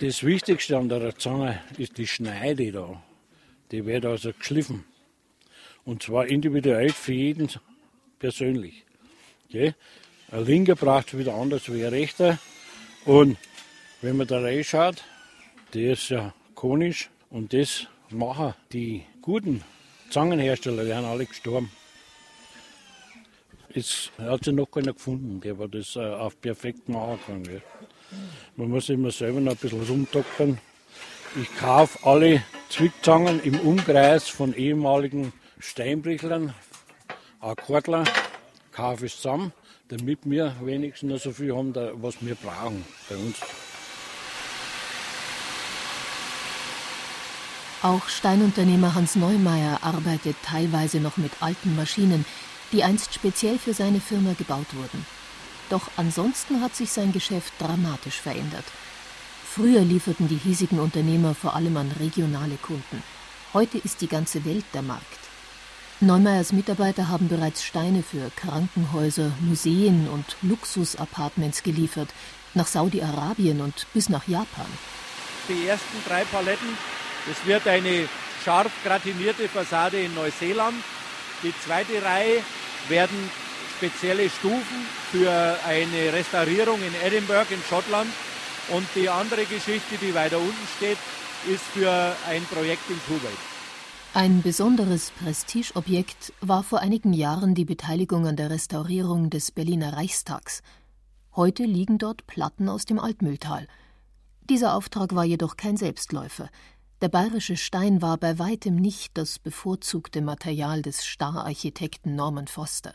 [0.00, 3.02] das Wichtigste an der Zange ist die Schneide da.
[3.70, 4.91] Die wird also geschliffen.
[5.84, 7.48] Und zwar individuell für jeden
[8.18, 8.84] persönlich.
[9.48, 9.74] Okay?
[10.30, 12.38] Ein linker braucht es wieder anders wie ein rechter.
[13.04, 13.36] Und
[14.00, 15.04] wenn man da reinschaut,
[15.74, 19.62] der ist ja konisch und das machen die guten
[20.10, 21.70] Zangenhersteller, die haben alle gestorben.
[23.74, 27.42] Es hat sich noch keiner gefunden, der war das äh, auf perfekt machen kann.
[27.42, 27.62] Gell.
[28.56, 30.58] Man muss immer selber noch ein bisschen rumdoktern.
[31.40, 35.32] Ich kaufe alle Zwickzangen im Umkreis von ehemaligen
[35.62, 36.54] Steinbrichlern,
[37.40, 38.04] Akkordler,
[38.72, 39.52] kaufe ich zusammen,
[39.88, 43.36] damit wir wenigstens noch so viel haben, was wir brauchen bei uns.
[47.82, 52.24] Auch Steinunternehmer Hans Neumeier arbeitet teilweise noch mit alten Maschinen,
[52.72, 55.06] die einst speziell für seine Firma gebaut wurden.
[55.70, 58.64] Doch ansonsten hat sich sein Geschäft dramatisch verändert.
[59.44, 63.02] Früher lieferten die hiesigen Unternehmer vor allem an regionale Kunden.
[63.52, 65.21] Heute ist die ganze Welt der Markt.
[66.02, 72.08] Neumeyers Mitarbeiter haben bereits Steine für Krankenhäuser, Museen und Luxus-Apartments geliefert,
[72.54, 74.66] nach Saudi-Arabien und bis nach Japan.
[75.48, 76.76] Die ersten drei Paletten,
[77.28, 78.08] das wird eine
[78.44, 80.74] scharf gratinierte Fassade in Neuseeland.
[81.44, 82.42] Die zweite Reihe
[82.88, 83.30] werden
[83.76, 85.30] spezielle Stufen für
[85.68, 88.10] eine Restaurierung in Edinburgh in Schottland.
[88.70, 90.98] Und die andere Geschichte, die weiter unten steht,
[91.46, 93.51] ist für ein Projekt in Kuwait.
[94.14, 100.60] Ein besonderes Prestigeobjekt war vor einigen Jahren die Beteiligung an der Restaurierung des Berliner Reichstags.
[101.34, 103.66] Heute liegen dort Platten aus dem Altmühltal.
[104.50, 106.50] Dieser Auftrag war jedoch kein Selbstläufer.
[107.00, 112.92] Der bayerische Stein war bei weitem nicht das bevorzugte Material des Stararchitekten Norman Foster.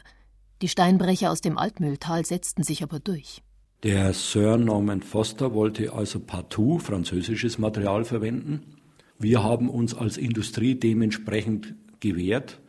[0.61, 3.41] Die Steinbrecher aus dem Altmühltal setzten sich aber durch.
[3.81, 8.76] Der Sir Norman Foster wollte also partout französisches Material verwenden
[9.19, 12.59] wir haben uns als Industrie dementsprechend gewehrt,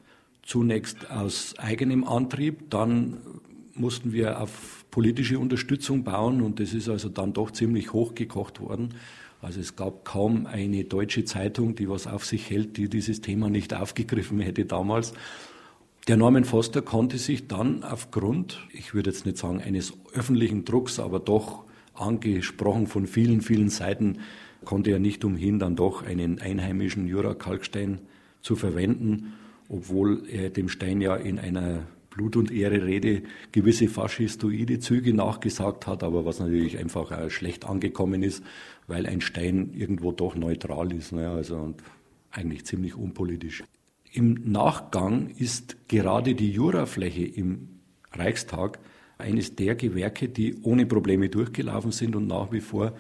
[0.43, 3.19] zunächst aus eigenem Antrieb, dann
[3.75, 8.95] mussten wir auf politische Unterstützung bauen und das ist also dann doch ziemlich hochgekocht worden.
[9.41, 13.51] Also es gab kaum eine deutsche Zeitung, die was auf sich hält, die dieses Thema
[13.51, 15.13] nicht aufgegriffen hätte damals.
[16.09, 20.99] Der Norman Foster konnte sich dann aufgrund, ich würde jetzt nicht sagen eines öffentlichen Drucks,
[20.99, 24.19] aber doch angesprochen von vielen, vielen Seiten,
[24.65, 28.01] konnte er nicht umhin, dann doch einen einheimischen Jura-Kalkstein
[28.41, 29.35] zu verwenden,
[29.69, 36.03] obwohl er dem Stein ja in einer Blut- und Ehre-Rede gewisse faschistoide Züge nachgesagt hat,
[36.03, 38.43] aber was natürlich einfach schlecht angekommen ist,
[38.89, 41.29] weil ein Stein irgendwo doch neutral ist, ne?
[41.31, 41.83] also und
[42.31, 43.63] eigentlich ziemlich unpolitisch.
[44.13, 47.69] Im Nachgang ist gerade die Jurafläche im
[48.13, 48.79] Reichstag
[49.19, 52.95] eines der Gewerke, die ohne Probleme durchgelaufen sind und nach wie vor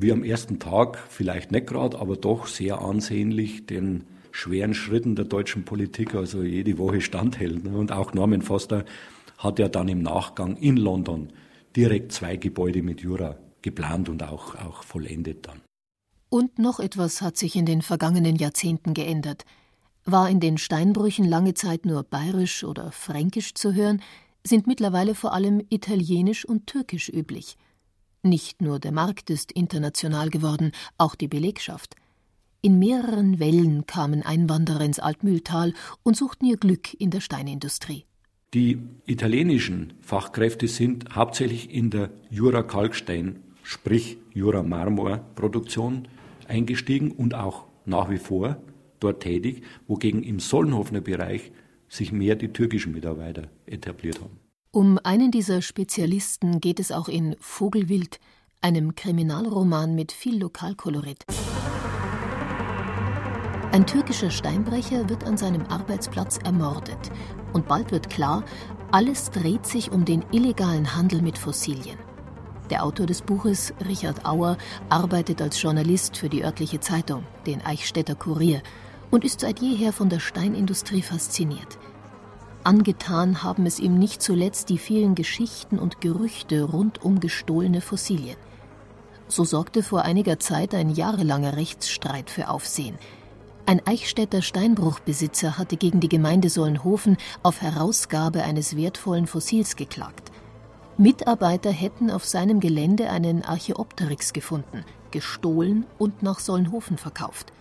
[0.00, 5.24] wie am ersten Tag, vielleicht nicht gerade, aber doch sehr ansehnlich den schweren Schritten der
[5.24, 7.64] deutschen Politik, also jede Woche standhält.
[7.64, 7.76] Ne?
[7.76, 8.84] Und auch Norman Foster
[9.38, 11.32] hat ja dann im Nachgang in London
[11.74, 15.60] direkt zwei Gebäude mit Jura geplant und auch, auch vollendet dann.
[16.30, 19.44] Und noch etwas hat sich in den vergangenen Jahrzehnten geändert.
[20.04, 24.00] War in den Steinbrüchen lange Zeit nur bayerisch oder fränkisch zu hören,
[24.46, 27.56] sind mittlerweile vor allem italienisch und türkisch üblich.
[28.28, 31.96] Nicht nur der Markt ist international geworden, auch die Belegschaft.
[32.60, 35.72] In mehreren Wellen kamen Einwanderer ins Altmühltal
[36.02, 38.04] und suchten ihr Glück in der Steinindustrie.
[38.52, 46.06] Die italienischen Fachkräfte sind hauptsächlich in der Jura-Kalkstein, sprich Jura-Marmor-Produktion
[46.46, 48.58] eingestiegen und auch nach wie vor
[49.00, 51.50] dort tätig, wogegen im Sollenhofener Bereich
[51.88, 54.47] sich mehr die türkischen Mitarbeiter etabliert haben.
[54.70, 58.20] Um einen dieser Spezialisten geht es auch in Vogelwild,
[58.60, 61.24] einem Kriminalroman mit viel Lokalkolorit.
[63.72, 66.98] Ein türkischer Steinbrecher wird an seinem Arbeitsplatz ermordet.
[67.54, 68.44] Und bald wird klar,
[68.90, 71.98] alles dreht sich um den illegalen Handel mit Fossilien.
[72.68, 74.58] Der Autor des Buches, Richard Auer,
[74.90, 78.62] arbeitet als Journalist für die örtliche Zeitung, den Eichstätter Kurier,
[79.10, 81.78] und ist seit jeher von der Steinindustrie fasziniert.
[82.64, 88.36] Angetan haben es ihm nicht zuletzt die vielen Geschichten und Gerüchte rund um gestohlene Fossilien.
[89.28, 92.98] So sorgte vor einiger Zeit ein jahrelanger Rechtsstreit für Aufsehen.
[93.66, 100.32] Ein Eichstätter Steinbruchbesitzer hatte gegen die Gemeinde Solnhofen auf Herausgabe eines wertvollen Fossils geklagt.
[100.96, 107.52] Mitarbeiter hätten auf seinem Gelände einen Archäopteryx gefunden, gestohlen und nach Solnhofen verkauft.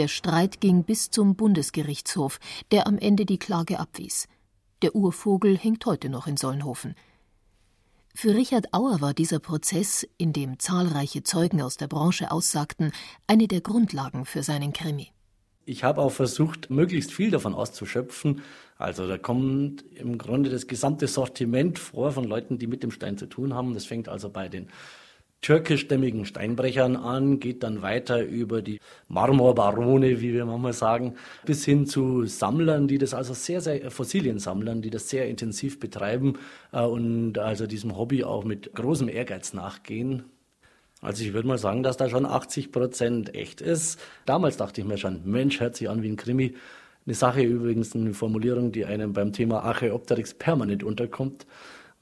[0.00, 2.40] Der Streit ging bis zum Bundesgerichtshof,
[2.70, 4.28] der am Ende die Klage abwies.
[4.80, 6.94] Der Urvogel hängt heute noch in Solnhofen.
[8.14, 12.92] Für Richard Auer war dieser Prozess, in dem zahlreiche Zeugen aus der Branche aussagten,
[13.26, 15.08] eine der Grundlagen für seinen Krimi.
[15.66, 18.40] Ich habe auch versucht, möglichst viel davon auszuschöpfen.
[18.78, 23.18] Also da kommt im Grunde das gesamte Sortiment vor von Leuten, die mit dem Stein
[23.18, 23.74] zu tun haben.
[23.74, 24.70] Das fängt also bei den
[25.40, 28.78] türkischstämmigen Steinbrechern an, geht dann weiter über die
[29.08, 31.14] Marmorbarone, wie wir manchmal sagen,
[31.46, 36.38] bis hin zu Sammlern, die das also sehr, sehr, Fossiliensammlern, die das sehr intensiv betreiben
[36.72, 40.24] äh, und also diesem Hobby auch mit großem Ehrgeiz nachgehen.
[41.00, 43.98] Also ich würde mal sagen, dass da schon 80 Prozent echt ist.
[44.26, 46.54] Damals dachte ich mir schon, Mensch, hört sich an wie ein Krimi.
[47.06, 51.46] Eine Sache übrigens, eine Formulierung, die einem beim Thema Archaeopteryx permanent unterkommt.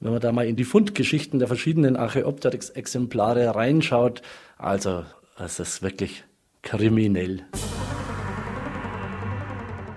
[0.01, 4.21] Wenn man da mal in die Fundgeschichten der verschiedenen Archaeopteryx-Exemplare reinschaut,
[4.57, 5.03] also
[5.37, 6.23] es ist wirklich
[6.61, 7.45] kriminell.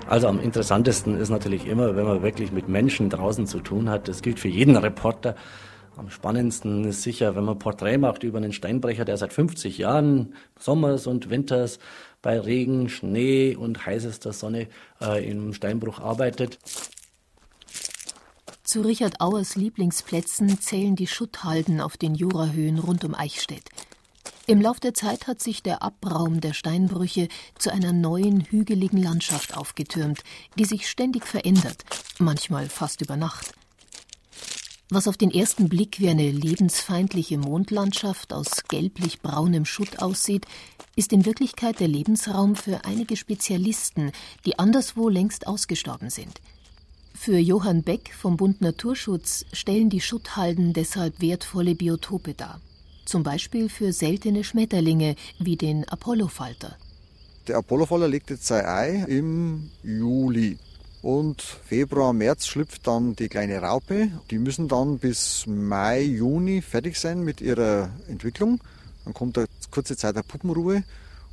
[0.08, 4.08] Also am interessantesten ist natürlich immer, wenn man wirklich mit Menschen draußen zu tun hat.
[4.08, 5.36] Das gilt für jeden Reporter.
[5.96, 10.34] Am spannendsten ist sicher, wenn man Porträt macht über einen Steinbrecher, der seit 50 Jahren
[10.58, 11.78] Sommers und Winters
[12.22, 14.66] bei Regen, Schnee und heißester Sonne
[15.00, 16.58] äh, im Steinbruch arbeitet.
[18.72, 23.68] Zu Richard Auers Lieblingsplätzen zählen die Schutthalden auf den Jurahöhen rund um Eichstätt.
[24.46, 29.58] Im Lauf der Zeit hat sich der Abraum der Steinbrüche zu einer neuen hügeligen Landschaft
[29.58, 30.24] aufgetürmt,
[30.58, 31.84] die sich ständig verändert,
[32.18, 33.52] manchmal fast über Nacht.
[34.88, 40.46] Was auf den ersten Blick wie eine lebensfeindliche Mondlandschaft aus gelblich-braunem Schutt aussieht,
[40.96, 44.12] ist in Wirklichkeit der Lebensraum für einige Spezialisten,
[44.46, 46.40] die anderswo längst ausgestorben sind–
[47.14, 52.60] für Johann Beck vom Bund Naturschutz stellen die Schutthalden deshalb wertvolle Biotope dar.
[53.04, 56.76] Zum Beispiel für seltene Schmetterlinge wie den Apollofalter.
[57.48, 60.58] Der Apollofalter legt jetzt sein Ei im Juli.
[61.02, 64.08] Und Februar, März schlüpft dann die kleine Raupe.
[64.30, 68.60] Die müssen dann bis Mai, Juni fertig sein mit ihrer Entwicklung.
[69.04, 70.84] Dann kommt eine kurze Zeit der Puppenruhe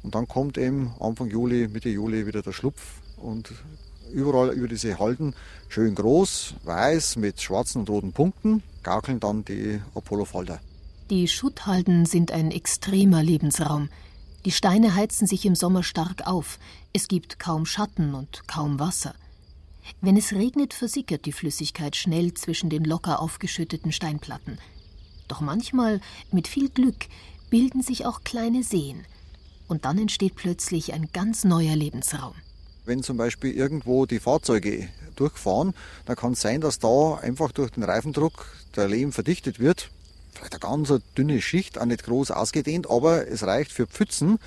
[0.02, 3.54] und dann kommt eben Anfang Juli, Mitte Juli wieder der Schlupf und
[4.12, 5.36] überall über diese Halden
[5.68, 10.60] schön groß, weiß mit schwarzen und roten Punkten, gaukeln dann die Apollofalter.
[11.10, 13.90] Die Schutthalden sind ein extremer Lebensraum.
[14.46, 16.60] Die Steine heizen sich im Sommer stark auf.
[16.94, 19.16] Es gibt kaum Schatten und kaum Wasser.
[20.02, 24.60] Wenn es regnet, versickert die Flüssigkeit schnell zwischen den locker aufgeschütteten Steinplatten.
[25.28, 26.00] Doch manchmal,
[26.32, 27.08] mit viel Glück,
[27.50, 29.06] bilden sich auch kleine Seen.
[29.68, 32.34] Und dann entsteht plötzlich ein ganz neuer Lebensraum.
[32.90, 35.76] Wenn zum Beispiel irgendwo die Fahrzeuge durchfahren,
[36.06, 39.92] dann kann es sein, dass da einfach durch den Reifendruck der Lehm verdichtet wird.
[40.34, 44.40] Vielleicht eine ganz dünne Schicht, auch nicht groß ausgedehnt, aber es reicht für Pfützen,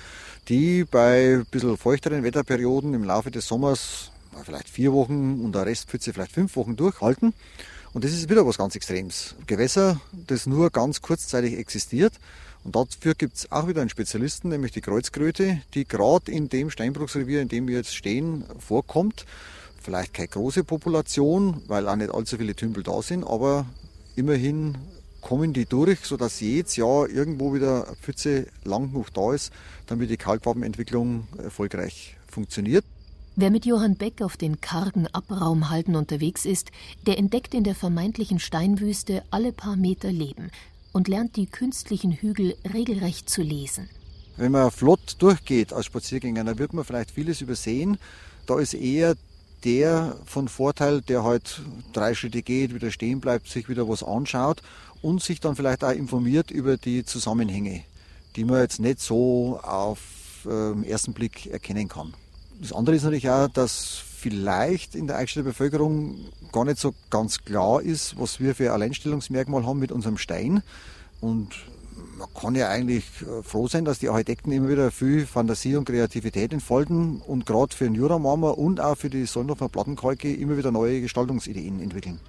[0.49, 4.11] die bei ein bisschen feuchteren Wetterperioden im Laufe des Sommers
[4.43, 7.33] vielleicht vier Wochen und der Restpfütze vielleicht fünf Wochen durchhalten.
[7.93, 9.35] Und das ist wieder was ganz Extremes.
[9.47, 12.11] Gewässer, das nur ganz kurzzeitig existiert.
[12.63, 16.69] Und dafür gibt es auch wieder einen Spezialisten, nämlich die Kreuzkröte, die gerade in dem
[16.69, 19.25] Steinbruchsrevier, in dem wir jetzt stehen, vorkommt.
[19.81, 23.65] Vielleicht keine große Population, weil auch nicht allzu viele Tümpel da sind, aber
[24.15, 24.77] immerhin
[25.19, 29.51] kommen die durch, sodass jedes Jahr irgendwo wieder eine Pfütze lang genug da ist,
[29.87, 32.85] damit die Kalkwabenentwicklung erfolgreich funktioniert.
[33.35, 36.71] Wer mit Johann Beck auf den kargen Abraumhalden unterwegs ist,
[37.07, 40.51] der entdeckt in der vermeintlichen Steinwüste alle paar Meter Leben
[40.93, 43.89] und lernt die künstlichen Hügel regelrecht zu lesen.
[44.37, 47.97] Wenn man flott durchgeht als Spaziergänger, dann wird man vielleicht vieles übersehen.
[48.45, 49.15] Da ist eher
[49.63, 51.61] der von Vorteil, der halt
[51.93, 54.61] drei Schritte geht, wieder stehen bleibt, sich wieder was anschaut
[55.01, 57.83] und sich dann vielleicht auch informiert über die Zusammenhänge,
[58.35, 59.99] die man jetzt nicht so auf
[60.45, 62.13] äh, ersten Blick erkennen kann.
[62.59, 66.15] Das andere ist natürlich auch, dass vielleicht in der Eichstätter Bevölkerung
[66.53, 70.63] gar nicht so ganz klar ist, was wir für ein Alleinstellungsmerkmal haben mit unserem Stein.
[71.19, 71.49] Und
[72.17, 75.83] man kann ja eigentlich äh, froh sein, dass die Architekten immer wieder viel Fantasie und
[75.83, 80.71] Kreativität entfalten und gerade für den Juramarmer und auch für die Sollendorfer Plattenkalke immer wieder
[80.71, 82.21] neue Gestaltungsideen entwickeln.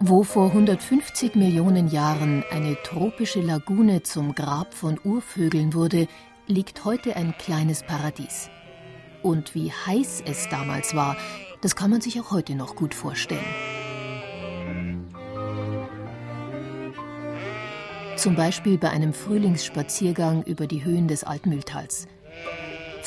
[0.00, 6.06] Wo vor 150 Millionen Jahren eine tropische Lagune zum Grab von Urvögeln wurde,
[6.46, 8.48] liegt heute ein kleines Paradies.
[9.24, 11.16] Und wie heiß es damals war,
[11.62, 13.44] das kann man sich auch heute noch gut vorstellen.
[18.14, 22.06] Zum Beispiel bei einem Frühlingsspaziergang über die Höhen des Altmühltals.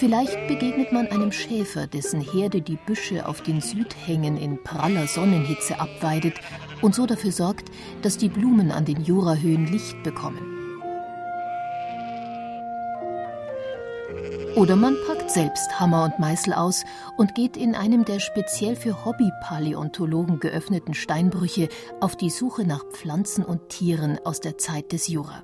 [0.01, 5.79] Vielleicht begegnet man einem Schäfer, dessen Herde die Büsche auf den Südhängen in praller Sonnenhitze
[5.79, 6.33] abweidet
[6.81, 7.69] und so dafür sorgt,
[8.01, 10.39] dass die Blumen an den Jurahöhen Licht bekommen.
[14.55, 16.83] Oder man packt selbst Hammer und Meißel aus
[17.17, 23.45] und geht in einem der speziell für Hobbypaläontologen geöffneten Steinbrüche auf die Suche nach Pflanzen
[23.45, 25.43] und Tieren aus der Zeit des Jura.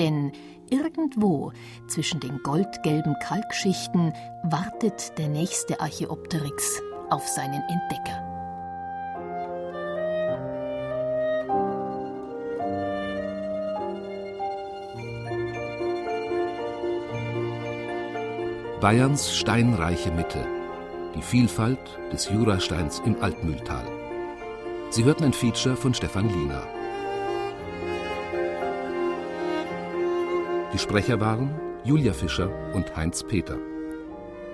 [0.00, 0.32] Denn
[0.70, 1.52] irgendwo
[1.88, 4.12] zwischen den goldgelben Kalkschichten
[4.44, 8.30] wartet der nächste Archäopteryx auf seinen Entdecker.
[18.80, 20.46] Bayerns steinreiche Mitte,
[21.14, 23.84] die Vielfalt des Jurasteins im Altmühltal.
[24.88, 26.66] Sie hörten ein Feature von Stefan Liener.
[30.72, 31.50] Die Sprecher waren
[31.82, 33.58] Julia Fischer und Heinz Peter.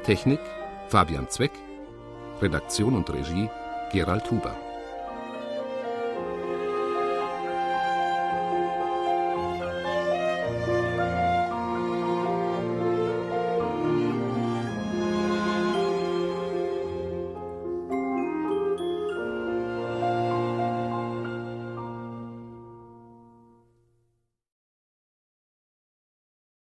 [0.02, 0.40] Technik
[0.88, 1.52] Fabian Zweck,
[2.40, 3.50] Redaktion und Regie
[3.92, 4.56] Gerald Huber.